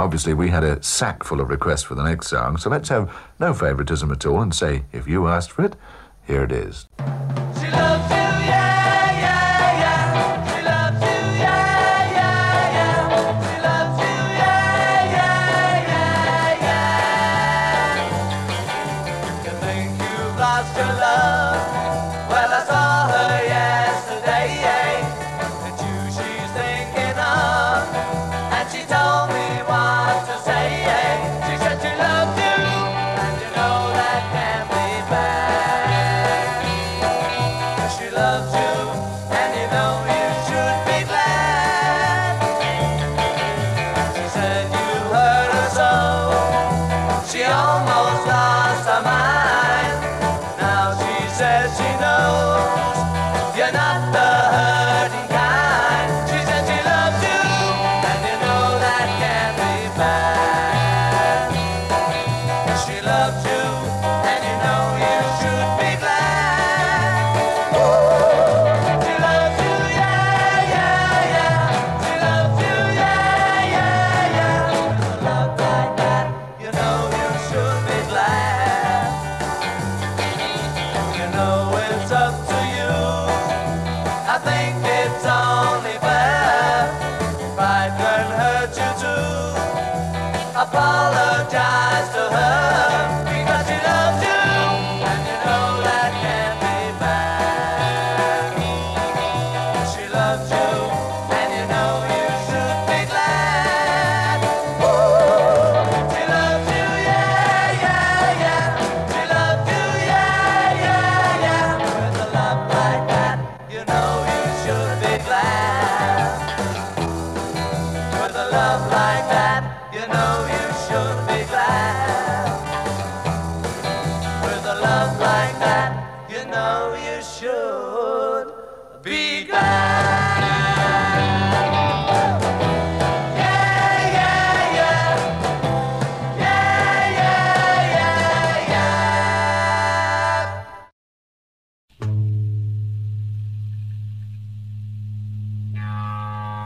obviously 0.08 0.32
we 0.32 0.48
had 0.48 0.64
a 0.64 0.82
sack 0.82 1.22
full 1.22 1.38
of 1.38 1.50
requests 1.50 1.82
for 1.82 1.94
the 1.94 2.02
next 2.02 2.28
song, 2.28 2.56
so 2.56 2.70
let's 2.70 2.88
have 2.88 3.14
no 3.38 3.52
favoritism 3.52 4.10
at 4.10 4.24
all 4.24 4.40
and 4.40 4.54
say, 4.54 4.82
if 4.90 5.06
you 5.06 5.28
asked 5.28 5.50
for 5.52 5.66
it, 5.66 5.76
here 6.26 6.42
it 6.44 6.50
is. 6.50 6.87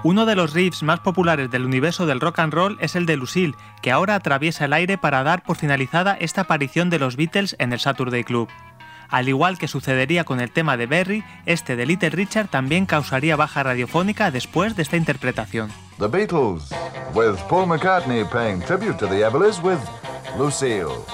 Uno 0.04 0.26
de 0.26 0.34
los 0.34 0.52
riffs 0.52 0.82
más 0.82 0.98
populares 0.98 1.48
del 1.48 1.64
universo 1.64 2.06
del 2.06 2.20
rock 2.20 2.40
and 2.40 2.52
roll 2.52 2.76
es 2.80 2.96
el 2.96 3.06
de 3.06 3.16
Lucille, 3.16 3.54
que 3.82 3.92
ahora 3.92 4.16
atraviesa 4.16 4.64
el 4.64 4.72
aire 4.72 4.98
para 4.98 5.22
dar 5.22 5.44
por 5.44 5.56
finalizada 5.56 6.16
esta 6.18 6.40
aparición 6.40 6.90
de 6.90 6.98
los 6.98 7.14
Beatles 7.14 7.54
en 7.60 7.72
el 7.72 7.78
Saturday 7.78 8.24
Club. 8.24 8.48
Al 9.08 9.28
igual 9.28 9.58
que 9.58 9.68
sucedería 9.68 10.24
con 10.24 10.40
el 10.40 10.50
tema 10.50 10.76
de 10.76 10.86
Berry, 10.86 11.22
este 11.46 11.76
de 11.76 11.86
Little 11.86 12.10
Richard 12.10 12.48
también 12.48 12.84
causaría 12.84 13.36
baja 13.36 13.62
radiofónica 13.62 14.32
después 14.32 14.74
de 14.74 14.82
esta 14.82 14.96
interpretación. 14.96 15.70
The 15.98 16.08
Beatles, 16.08 16.72
with 17.14 17.36
Paul 17.48 17.68
McCartney 17.68 18.24
paying 18.24 18.60
tribute 18.60 18.98
to 18.98 19.06
the 19.06 19.24
Ebeles 19.24 19.62
with 19.62 19.78
Lucille. 20.36 21.04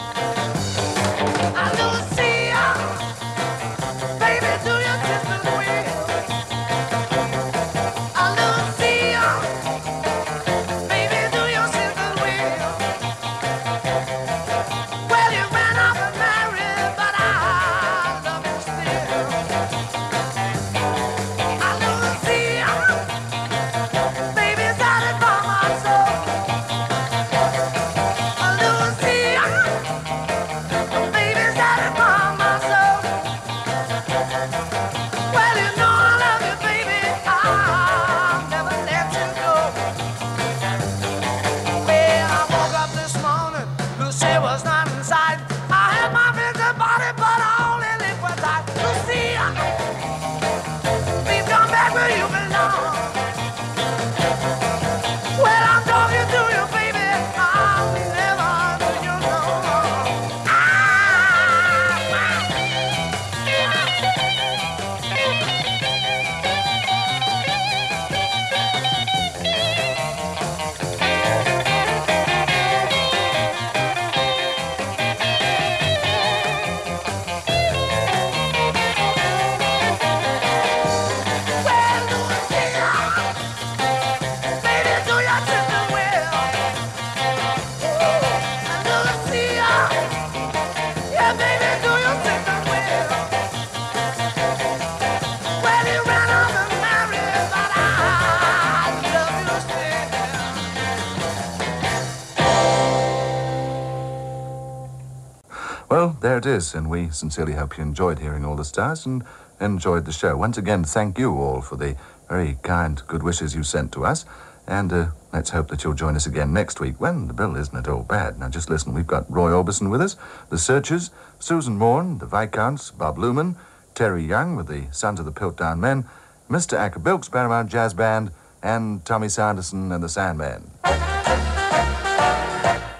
Is, 106.48 106.74
and 106.74 106.90
we 106.90 107.10
sincerely 107.10 107.52
hope 107.52 107.78
you 107.78 107.84
enjoyed 107.84 108.18
hearing 108.18 108.44
all 108.44 108.56
the 108.56 108.64
stars 108.64 109.06
and 109.06 109.22
enjoyed 109.60 110.04
the 110.04 110.12
show. 110.12 110.36
Once 110.36 110.58
again, 110.58 110.82
thank 110.82 111.18
you 111.18 111.36
all 111.36 111.60
for 111.60 111.76
the 111.76 111.96
very 112.28 112.58
kind 112.62 113.00
good 113.06 113.22
wishes 113.22 113.54
you 113.54 113.62
sent 113.62 113.92
to 113.92 114.04
us, 114.04 114.24
and 114.66 114.92
uh, 114.92 115.06
let's 115.32 115.50
hope 115.50 115.68
that 115.68 115.84
you'll 115.84 115.94
join 115.94 116.16
us 116.16 116.26
again 116.26 116.52
next 116.52 116.80
week 116.80 117.00
when 117.00 117.28
the 117.28 117.34
bill 117.34 117.56
isn't 117.56 117.76
at 117.76 117.86
all 117.86 118.02
bad. 118.02 118.38
Now, 118.38 118.48
just 118.48 118.68
listen, 118.70 118.94
we've 118.94 119.06
got 119.06 119.30
Roy 119.30 119.50
Orbison 119.50 119.90
with 119.90 120.00
us, 120.00 120.16
the 120.48 120.58
Searchers, 120.58 121.10
Susan 121.38 121.76
Morn, 121.78 122.18
the 122.18 122.26
Viscounts, 122.26 122.90
Bob 122.90 123.18
Lumen, 123.18 123.56
Terry 123.94 124.24
Young 124.24 124.56
with 124.56 124.66
the 124.66 124.86
Sons 124.90 125.20
of 125.20 125.26
the 125.26 125.32
Piltdown 125.32 125.78
Men, 125.78 126.04
Mr. 126.50 126.78
Acker 126.78 126.98
Bilks 126.98 127.28
Paramount 127.28 127.70
Jazz 127.70 127.94
Band, 127.94 128.30
and 128.62 129.04
Tommy 129.04 129.28
Sanderson 129.28 129.92
and 129.92 130.02
the 130.02 130.08
Sandman. 130.08 130.70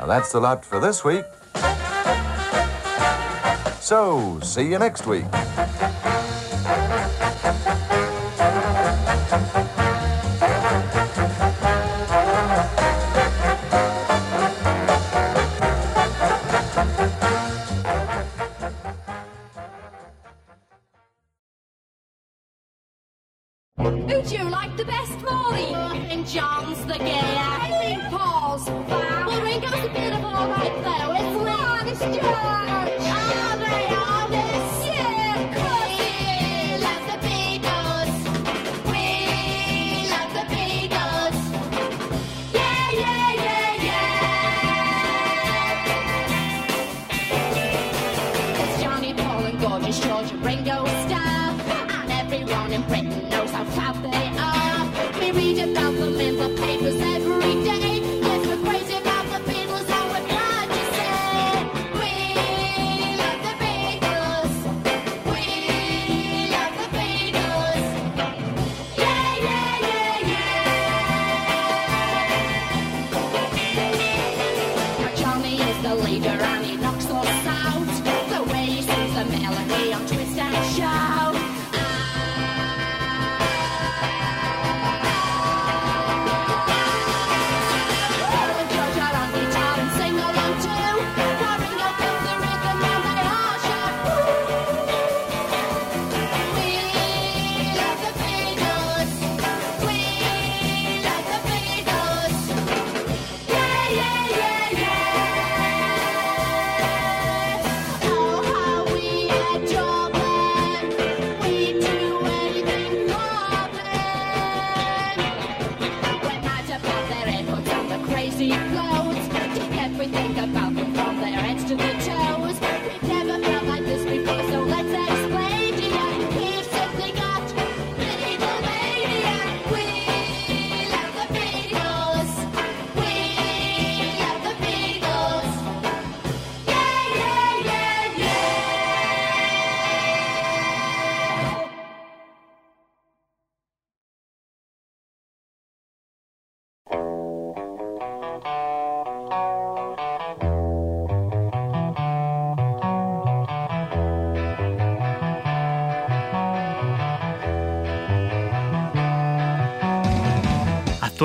Now, 0.01 0.07
that's 0.07 0.31
the 0.33 0.41
lot 0.41 0.65
for 0.65 0.79
this 0.79 1.03
week. 1.05 1.25
So, 3.89 4.39
see 4.43 4.71
you 4.71 4.79
next 4.79 5.07
week. 5.07 5.25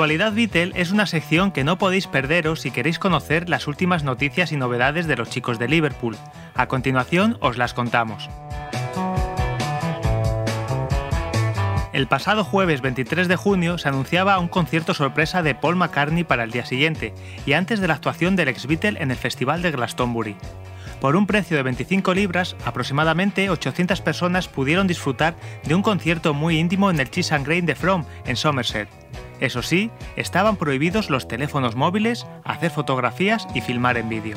Actualidad 0.04 0.34
Beatle 0.34 0.72
es 0.74 0.92
una 0.92 1.06
sección 1.06 1.50
que 1.50 1.64
no 1.64 1.78
podéis 1.78 2.08
perderos 2.08 2.60
si 2.60 2.70
queréis 2.70 2.98
conocer 2.98 3.48
las 3.48 3.66
últimas 3.66 4.04
noticias 4.04 4.52
y 4.52 4.56
novedades 4.58 5.06
de 5.06 5.16
los 5.16 5.30
chicos 5.30 5.58
de 5.58 5.66
Liverpool. 5.66 6.14
A 6.54 6.68
continuación 6.68 7.38
os 7.40 7.56
las 7.56 7.72
contamos. 7.72 8.28
El 11.94 12.06
pasado 12.06 12.44
jueves 12.44 12.82
23 12.82 13.28
de 13.28 13.36
junio 13.36 13.78
se 13.78 13.88
anunciaba 13.88 14.38
un 14.38 14.48
concierto 14.48 14.92
sorpresa 14.92 15.42
de 15.42 15.54
Paul 15.54 15.76
McCartney 15.76 16.24
para 16.24 16.44
el 16.44 16.50
día 16.50 16.66
siguiente, 16.66 17.14
y 17.46 17.54
antes 17.54 17.80
de 17.80 17.88
la 17.88 17.94
actuación 17.94 18.36
del 18.36 18.48
ex 18.48 18.66
Beatle 18.66 19.02
en 19.02 19.10
el 19.10 19.16
Festival 19.16 19.62
de 19.62 19.70
Glastonbury. 19.70 20.36
Por 21.00 21.16
un 21.16 21.26
precio 21.26 21.56
de 21.56 21.62
25 21.62 22.12
libras, 22.12 22.56
aproximadamente 22.66 23.48
800 23.48 24.02
personas 24.02 24.48
pudieron 24.48 24.86
disfrutar 24.86 25.34
de 25.64 25.74
un 25.74 25.80
concierto 25.80 26.34
muy 26.34 26.58
íntimo 26.58 26.90
en 26.90 27.00
el 27.00 27.10
Cheese 27.10 27.34
and 27.34 27.46
Grain 27.46 27.64
de 27.64 27.74
From, 27.74 28.04
en 28.26 28.36
Somerset. 28.36 28.90
Eso 29.40 29.62
sí, 29.62 29.90
estaban 30.16 30.56
prohibidos 30.56 31.10
los 31.10 31.28
teléfonos 31.28 31.76
móviles, 31.76 32.26
hacer 32.44 32.70
fotografías 32.70 33.46
y 33.54 33.60
filmar 33.60 33.96
en 33.96 34.08
vídeo. 34.08 34.36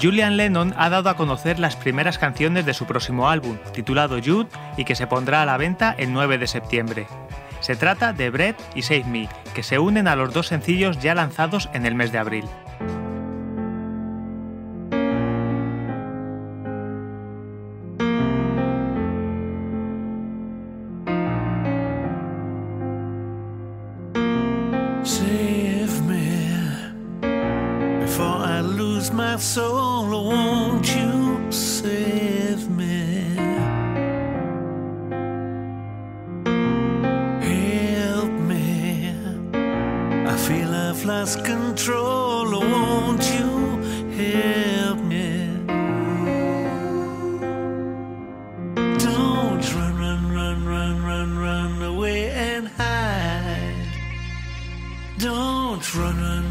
Julian 0.00 0.36
Lennon 0.36 0.74
ha 0.76 0.90
dado 0.90 1.10
a 1.10 1.16
conocer 1.16 1.58
las 1.58 1.74
primeras 1.74 2.18
canciones 2.18 2.64
de 2.64 2.74
su 2.74 2.86
próximo 2.86 3.28
álbum, 3.28 3.58
titulado 3.72 4.18
Jude, 4.24 4.48
y 4.76 4.84
que 4.84 4.94
se 4.94 5.08
pondrá 5.08 5.42
a 5.42 5.46
la 5.46 5.56
venta 5.56 5.94
el 5.98 6.12
9 6.12 6.38
de 6.38 6.46
septiembre. 6.46 7.06
Se 7.60 7.74
trata 7.74 8.12
de 8.12 8.30
Bread 8.30 8.54
y 8.76 8.82
Save 8.82 9.04
Me, 9.04 9.28
que 9.54 9.64
se 9.64 9.80
unen 9.80 10.06
a 10.06 10.14
los 10.14 10.32
dos 10.32 10.46
sencillos 10.46 11.00
ya 11.00 11.16
lanzados 11.16 11.68
en 11.72 11.84
el 11.84 11.96
mes 11.96 12.12
de 12.12 12.18
abril. 12.18 12.44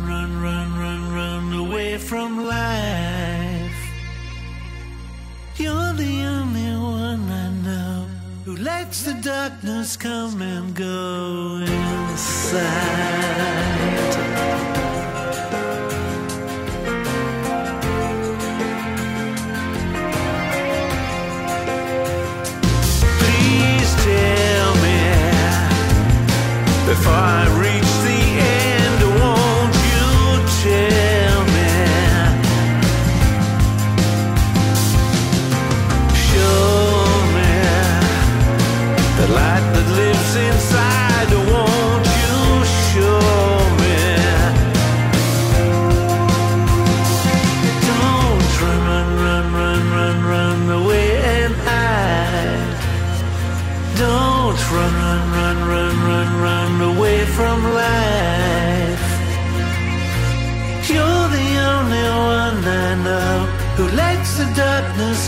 run, 0.07 0.41
run, 0.41 0.79
run, 0.79 1.13
run 1.13 1.53
away 1.53 1.97
from 1.97 2.45
life. 2.45 3.79
You're 5.57 5.93
the 5.93 6.23
only 6.23 6.71
one 6.77 7.29
I 7.29 7.49
know 7.65 8.07
who 8.45 8.55
lets 8.55 9.01
the 9.03 9.13
darkness 9.21 9.97
come 9.97 10.41
and 10.41 10.73
go 10.73 11.57
inside. 11.61 12.87
before 26.87 27.13
I 27.13 27.45
reach 27.59 27.76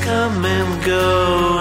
come 0.10 0.43
and 0.43 0.84
go 0.84 1.59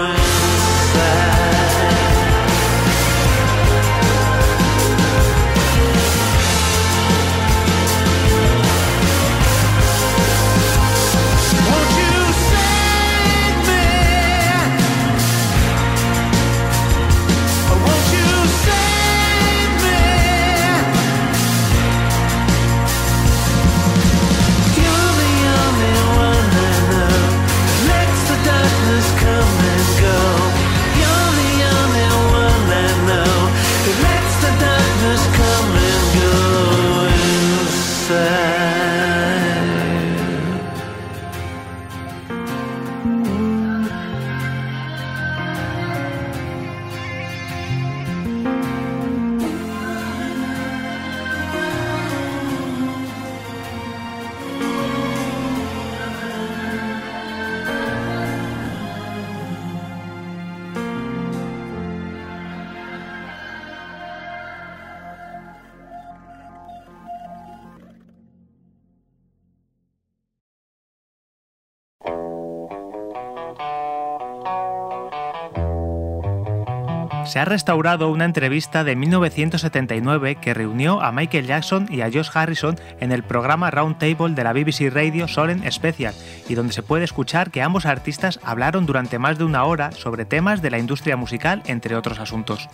Se 77.29 77.37
ha 77.37 77.45
restaurado 77.45 78.09
una 78.09 78.25
entrevista 78.25 78.83
de 78.83 78.95
1979 78.95 80.37
que 80.37 80.55
reunió 80.55 80.99
a 80.99 81.11
Michael 81.11 81.45
Jackson 81.45 81.87
y 81.87 82.01
a 82.01 82.09
Josh 82.11 82.31
Harrison 82.33 82.75
en 82.99 83.11
el 83.11 83.21
programa 83.21 83.69
Round 83.69 83.99
Table 83.99 84.33
de 84.33 84.43
la 84.43 84.51
BBC 84.51 84.91
Radio 84.91 85.27
Solen 85.27 85.63
Special, 85.71 86.15
y 86.47 86.55
donde 86.55 86.73
se 86.73 86.81
puede 86.81 87.03
escuchar 87.03 87.51
que 87.51 87.61
ambos 87.61 87.85
artistas 87.85 88.39
hablaron 88.41 88.87
durante 88.87 89.19
más 89.19 89.37
de 89.37 89.43
una 89.43 89.63
hora 89.65 89.91
sobre 89.91 90.25
temas 90.25 90.63
de 90.63 90.71
la 90.71 90.79
industria 90.79 91.17
musical, 91.17 91.61
entre 91.67 91.95
otros 91.95 92.19
asuntos. 92.19 92.67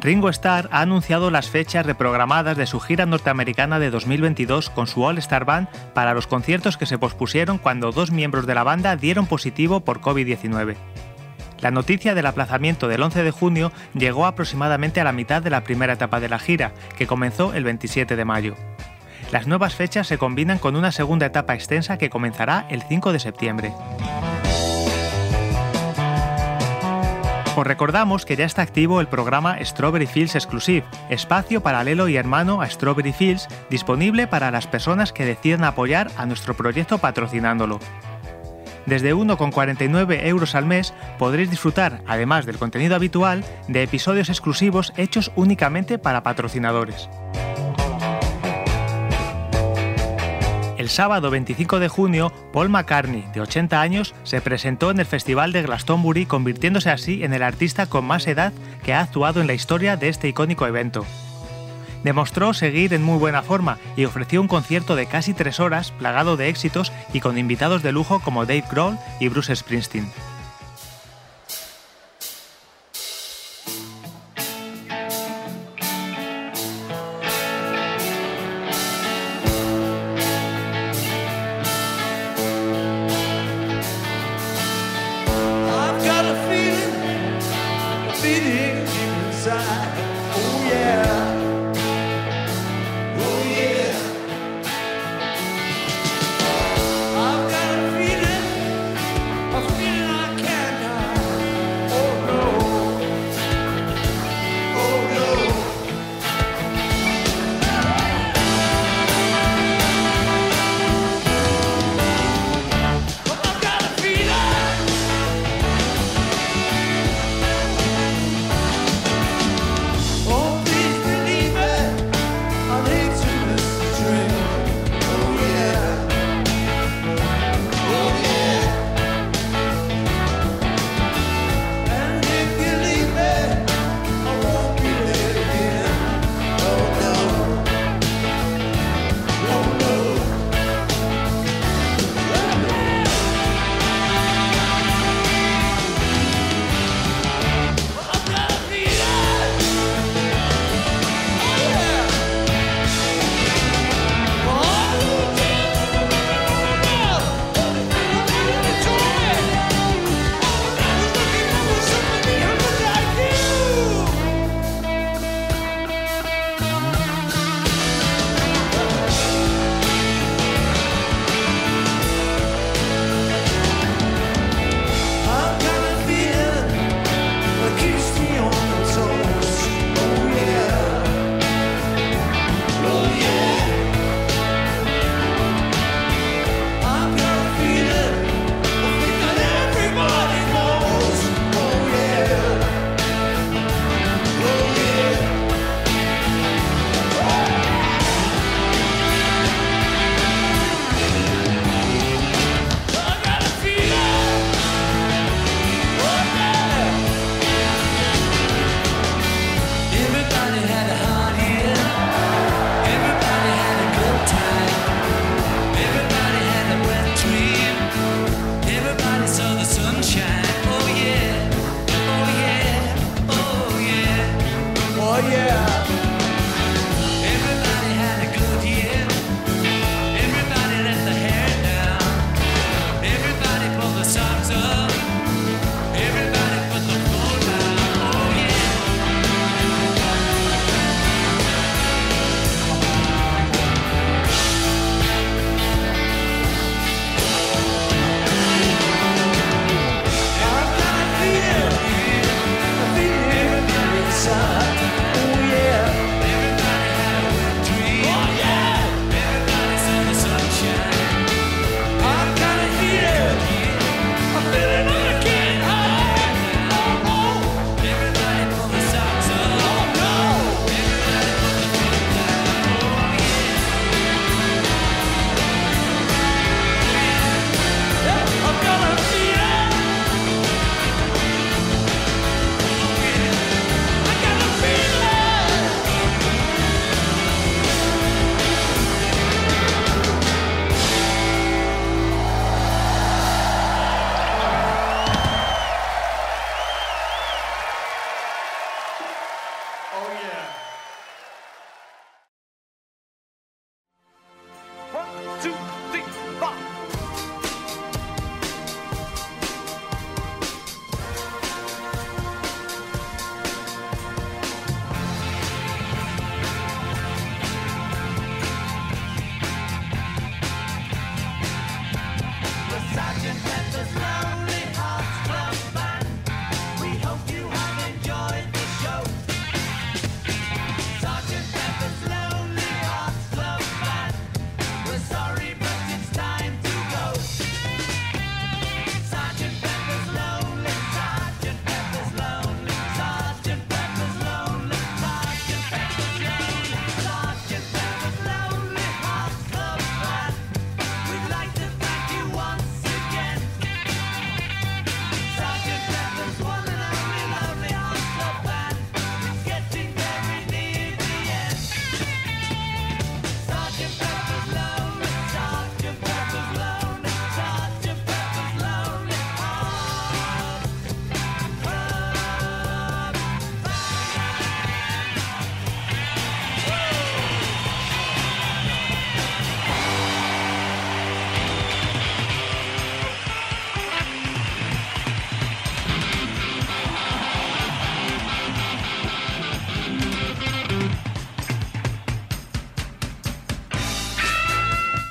Ringo 0.00 0.30
Starr 0.30 0.68
ha 0.72 0.80
anunciado 0.80 1.30
las 1.30 1.50
fechas 1.50 1.84
reprogramadas 1.84 2.56
de 2.56 2.66
su 2.66 2.80
gira 2.80 3.04
norteamericana 3.04 3.78
de 3.78 3.90
2022 3.90 4.70
con 4.70 4.86
su 4.86 5.02
All 5.02 5.18
Star 5.18 5.44
Band 5.44 5.68
para 5.92 6.14
los 6.14 6.26
conciertos 6.26 6.78
que 6.78 6.86
se 6.86 6.96
pospusieron 6.98 7.58
cuando 7.58 7.92
dos 7.92 8.10
miembros 8.10 8.46
de 8.46 8.54
la 8.54 8.62
banda 8.62 8.96
dieron 8.96 9.26
positivo 9.26 9.80
por 9.80 10.00
COVID-19. 10.00 10.76
La 11.60 11.70
noticia 11.70 12.14
del 12.14 12.24
aplazamiento 12.24 12.88
del 12.88 13.02
11 13.02 13.22
de 13.22 13.30
junio 13.30 13.72
llegó 13.92 14.24
aproximadamente 14.24 15.02
a 15.02 15.04
la 15.04 15.12
mitad 15.12 15.42
de 15.42 15.50
la 15.50 15.64
primera 15.64 15.92
etapa 15.92 16.18
de 16.18 16.30
la 16.30 16.38
gira, 16.38 16.72
que 16.96 17.06
comenzó 17.06 17.52
el 17.52 17.64
27 17.64 18.16
de 18.16 18.24
mayo. 18.24 18.54
Las 19.30 19.46
nuevas 19.46 19.74
fechas 19.74 20.06
se 20.06 20.16
combinan 20.16 20.58
con 20.58 20.76
una 20.76 20.92
segunda 20.92 21.26
etapa 21.26 21.54
extensa 21.54 21.98
que 21.98 22.08
comenzará 22.08 22.66
el 22.70 22.82
5 22.82 23.12
de 23.12 23.18
septiembre. 23.20 23.72
Os 27.56 27.66
recordamos 27.66 28.24
que 28.24 28.36
ya 28.36 28.44
está 28.44 28.62
activo 28.62 29.00
el 29.00 29.08
programa 29.08 29.58
Strawberry 29.60 30.06
Fields 30.06 30.36
Exclusive, 30.36 30.86
espacio 31.08 31.60
paralelo 31.60 32.08
y 32.08 32.16
hermano 32.16 32.62
a 32.62 32.70
Strawberry 32.70 33.12
Fields, 33.12 33.48
disponible 33.68 34.28
para 34.28 34.52
las 34.52 34.68
personas 34.68 35.12
que 35.12 35.24
decidan 35.24 35.64
apoyar 35.64 36.10
a 36.16 36.26
nuestro 36.26 36.54
proyecto 36.54 36.98
patrocinándolo. 36.98 37.80
Desde 38.86 39.14
1,49 39.14 40.26
euros 40.26 40.54
al 40.54 40.64
mes 40.64 40.94
podréis 41.18 41.50
disfrutar, 41.50 42.02
además 42.06 42.46
del 42.46 42.56
contenido 42.56 42.94
habitual, 42.94 43.44
de 43.68 43.82
episodios 43.82 44.28
exclusivos 44.28 44.92
hechos 44.96 45.32
únicamente 45.34 45.98
para 45.98 46.22
patrocinadores. 46.22 47.10
Sábado 50.90 51.30
25 51.30 51.78
de 51.78 51.88
junio, 51.88 52.32
Paul 52.52 52.68
McCartney, 52.68 53.24
de 53.32 53.40
80 53.40 53.80
años, 53.80 54.14
se 54.24 54.40
presentó 54.40 54.90
en 54.90 55.00
el 55.00 55.06
Festival 55.06 55.52
de 55.52 55.62
Glastonbury, 55.62 56.26
convirtiéndose 56.26 56.90
así 56.90 57.24
en 57.24 57.32
el 57.32 57.42
artista 57.42 57.86
con 57.86 58.04
más 58.04 58.26
edad 58.26 58.52
que 58.84 58.92
ha 58.92 59.00
actuado 59.00 59.40
en 59.40 59.46
la 59.46 59.54
historia 59.54 59.96
de 59.96 60.08
este 60.08 60.28
icónico 60.28 60.66
evento. 60.66 61.06
Demostró 62.02 62.54
seguir 62.54 62.94
en 62.94 63.02
muy 63.02 63.18
buena 63.18 63.42
forma 63.42 63.78
y 63.96 64.04
ofreció 64.04 64.40
un 64.40 64.48
concierto 64.48 64.96
de 64.96 65.06
casi 65.06 65.34
tres 65.34 65.60
horas, 65.60 65.92
plagado 65.92 66.36
de 66.36 66.48
éxitos 66.48 66.92
y 67.12 67.20
con 67.20 67.38
invitados 67.38 67.82
de 67.82 67.92
lujo 67.92 68.20
como 68.20 68.46
Dave 68.46 68.64
Grohl 68.70 68.98
y 69.20 69.28
Bruce 69.28 69.54
Springsteen. 69.54 70.10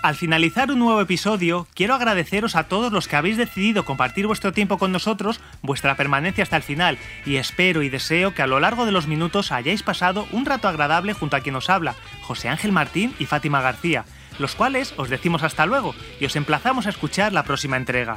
Al 0.10 0.16
finalizar 0.16 0.72
un 0.72 0.80
nuevo 0.80 1.02
episodio, 1.02 1.68
quiero 1.76 1.94
agradeceros 1.94 2.56
a 2.56 2.64
todos 2.64 2.92
los 2.92 3.08
que 3.08 3.16
habéis 3.16 3.38
decidido 3.38 3.86
compartir 3.86 4.26
vuestro 4.26 4.52
tiempo 4.52 4.80
con 4.80 4.92
nosotros, 4.92 5.40
vuestra 5.62 5.96
permanencia 5.98 6.42
hasta 6.42 6.58
el 6.58 6.64
final, 6.64 6.98
y 7.28 7.36
espero 7.36 7.84
y 7.84 7.90
deseo 7.90 8.34
que 8.34 8.42
a 8.42 8.48
lo 8.48 8.60
largo 8.60 8.88
de 8.88 8.92
los 8.92 9.06
minutos 9.06 9.52
hayáis 9.52 9.84
pasado 9.84 10.28
un 10.32 10.48
rato 10.48 10.68
agradable 10.68 11.14
junto 11.14 11.36
a 11.36 11.42
quien 11.42 11.56
os 11.56 11.70
habla, 11.70 11.94
José 12.24 12.50
Ángel 12.50 12.72
Martín 12.72 13.14
y 13.20 13.28
Fátima 13.28 13.62
García, 13.62 14.04
los 14.40 14.56
cuales 14.56 14.96
os 14.98 15.10
decimos 15.10 15.44
hasta 15.44 15.68
luego 15.68 15.94
y 16.20 16.26
os 16.26 16.36
emplazamos 16.36 16.88
a 16.88 16.90
escuchar 16.90 17.32
la 17.32 17.44
próxima 17.44 17.78
entrega. 17.78 18.16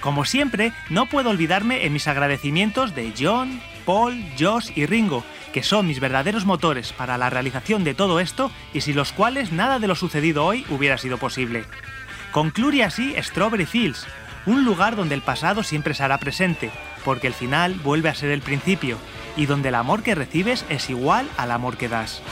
Como 0.00 0.24
siempre, 0.24 0.72
no 0.88 1.10
puedo 1.10 1.28
olvidarme 1.28 1.84
en 1.84 1.92
mis 1.92 2.08
agradecimientos 2.08 2.94
de 2.94 3.12
John, 3.20 3.60
Paul, 3.84 4.24
Josh 4.38 4.70
y 4.74 4.86
Ringo, 4.86 5.24
que 5.52 5.62
son 5.62 5.86
mis 5.86 6.00
verdaderos 6.00 6.44
motores 6.44 6.92
para 6.92 7.18
la 7.18 7.30
realización 7.30 7.84
de 7.84 7.94
todo 7.94 8.20
esto 8.20 8.50
y 8.72 8.80
sin 8.80 8.96
los 8.96 9.12
cuales 9.12 9.52
nada 9.52 9.78
de 9.78 9.88
lo 9.88 9.94
sucedido 9.94 10.44
hoy 10.44 10.64
hubiera 10.70 10.98
sido 10.98 11.18
posible. 11.18 11.64
Concluye 12.32 12.84
así 12.84 13.14
Strawberry 13.18 13.66
Fields, 13.66 14.06
un 14.46 14.64
lugar 14.64 14.96
donde 14.96 15.14
el 15.14 15.22
pasado 15.22 15.62
siempre 15.62 15.94
se 15.94 16.02
hará 16.02 16.18
presente, 16.18 16.70
porque 17.04 17.26
el 17.26 17.34
final 17.34 17.74
vuelve 17.74 18.08
a 18.08 18.14
ser 18.14 18.30
el 18.30 18.40
principio, 18.40 18.98
y 19.36 19.46
donde 19.46 19.68
el 19.68 19.74
amor 19.74 20.02
que 20.02 20.14
recibes 20.14 20.64
es 20.68 20.90
igual 20.90 21.28
al 21.36 21.50
amor 21.50 21.76
que 21.76 21.88
das. 21.88 22.22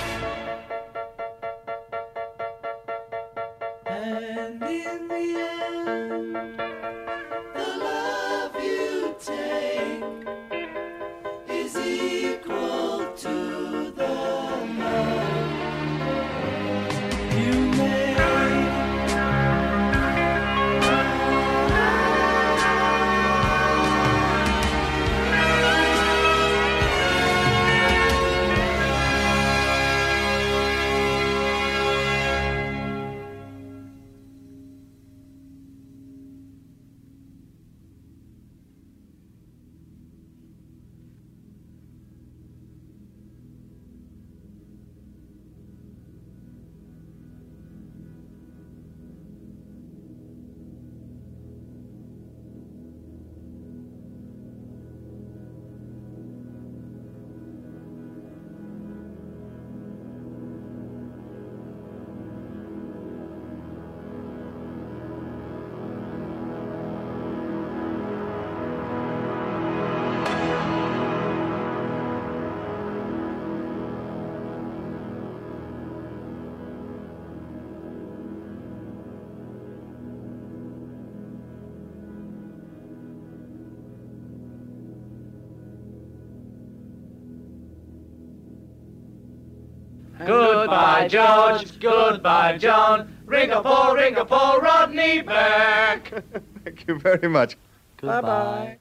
George. 91.11 91.79
Goodbye, 91.81 92.59
John. 92.59 93.17
Ring 93.27 93.51
a 93.51 93.63
Paul, 93.63 93.95
ring 93.95 94.17
a 94.17 94.25
Paul, 94.25 94.61
Rodney 94.61 95.23
Burke. 95.23 96.25
Thank 96.65 96.87
you 96.89 96.99
very 96.99 97.29
much. 97.29 97.57
Bye 98.01 98.21
bye. 98.21 98.80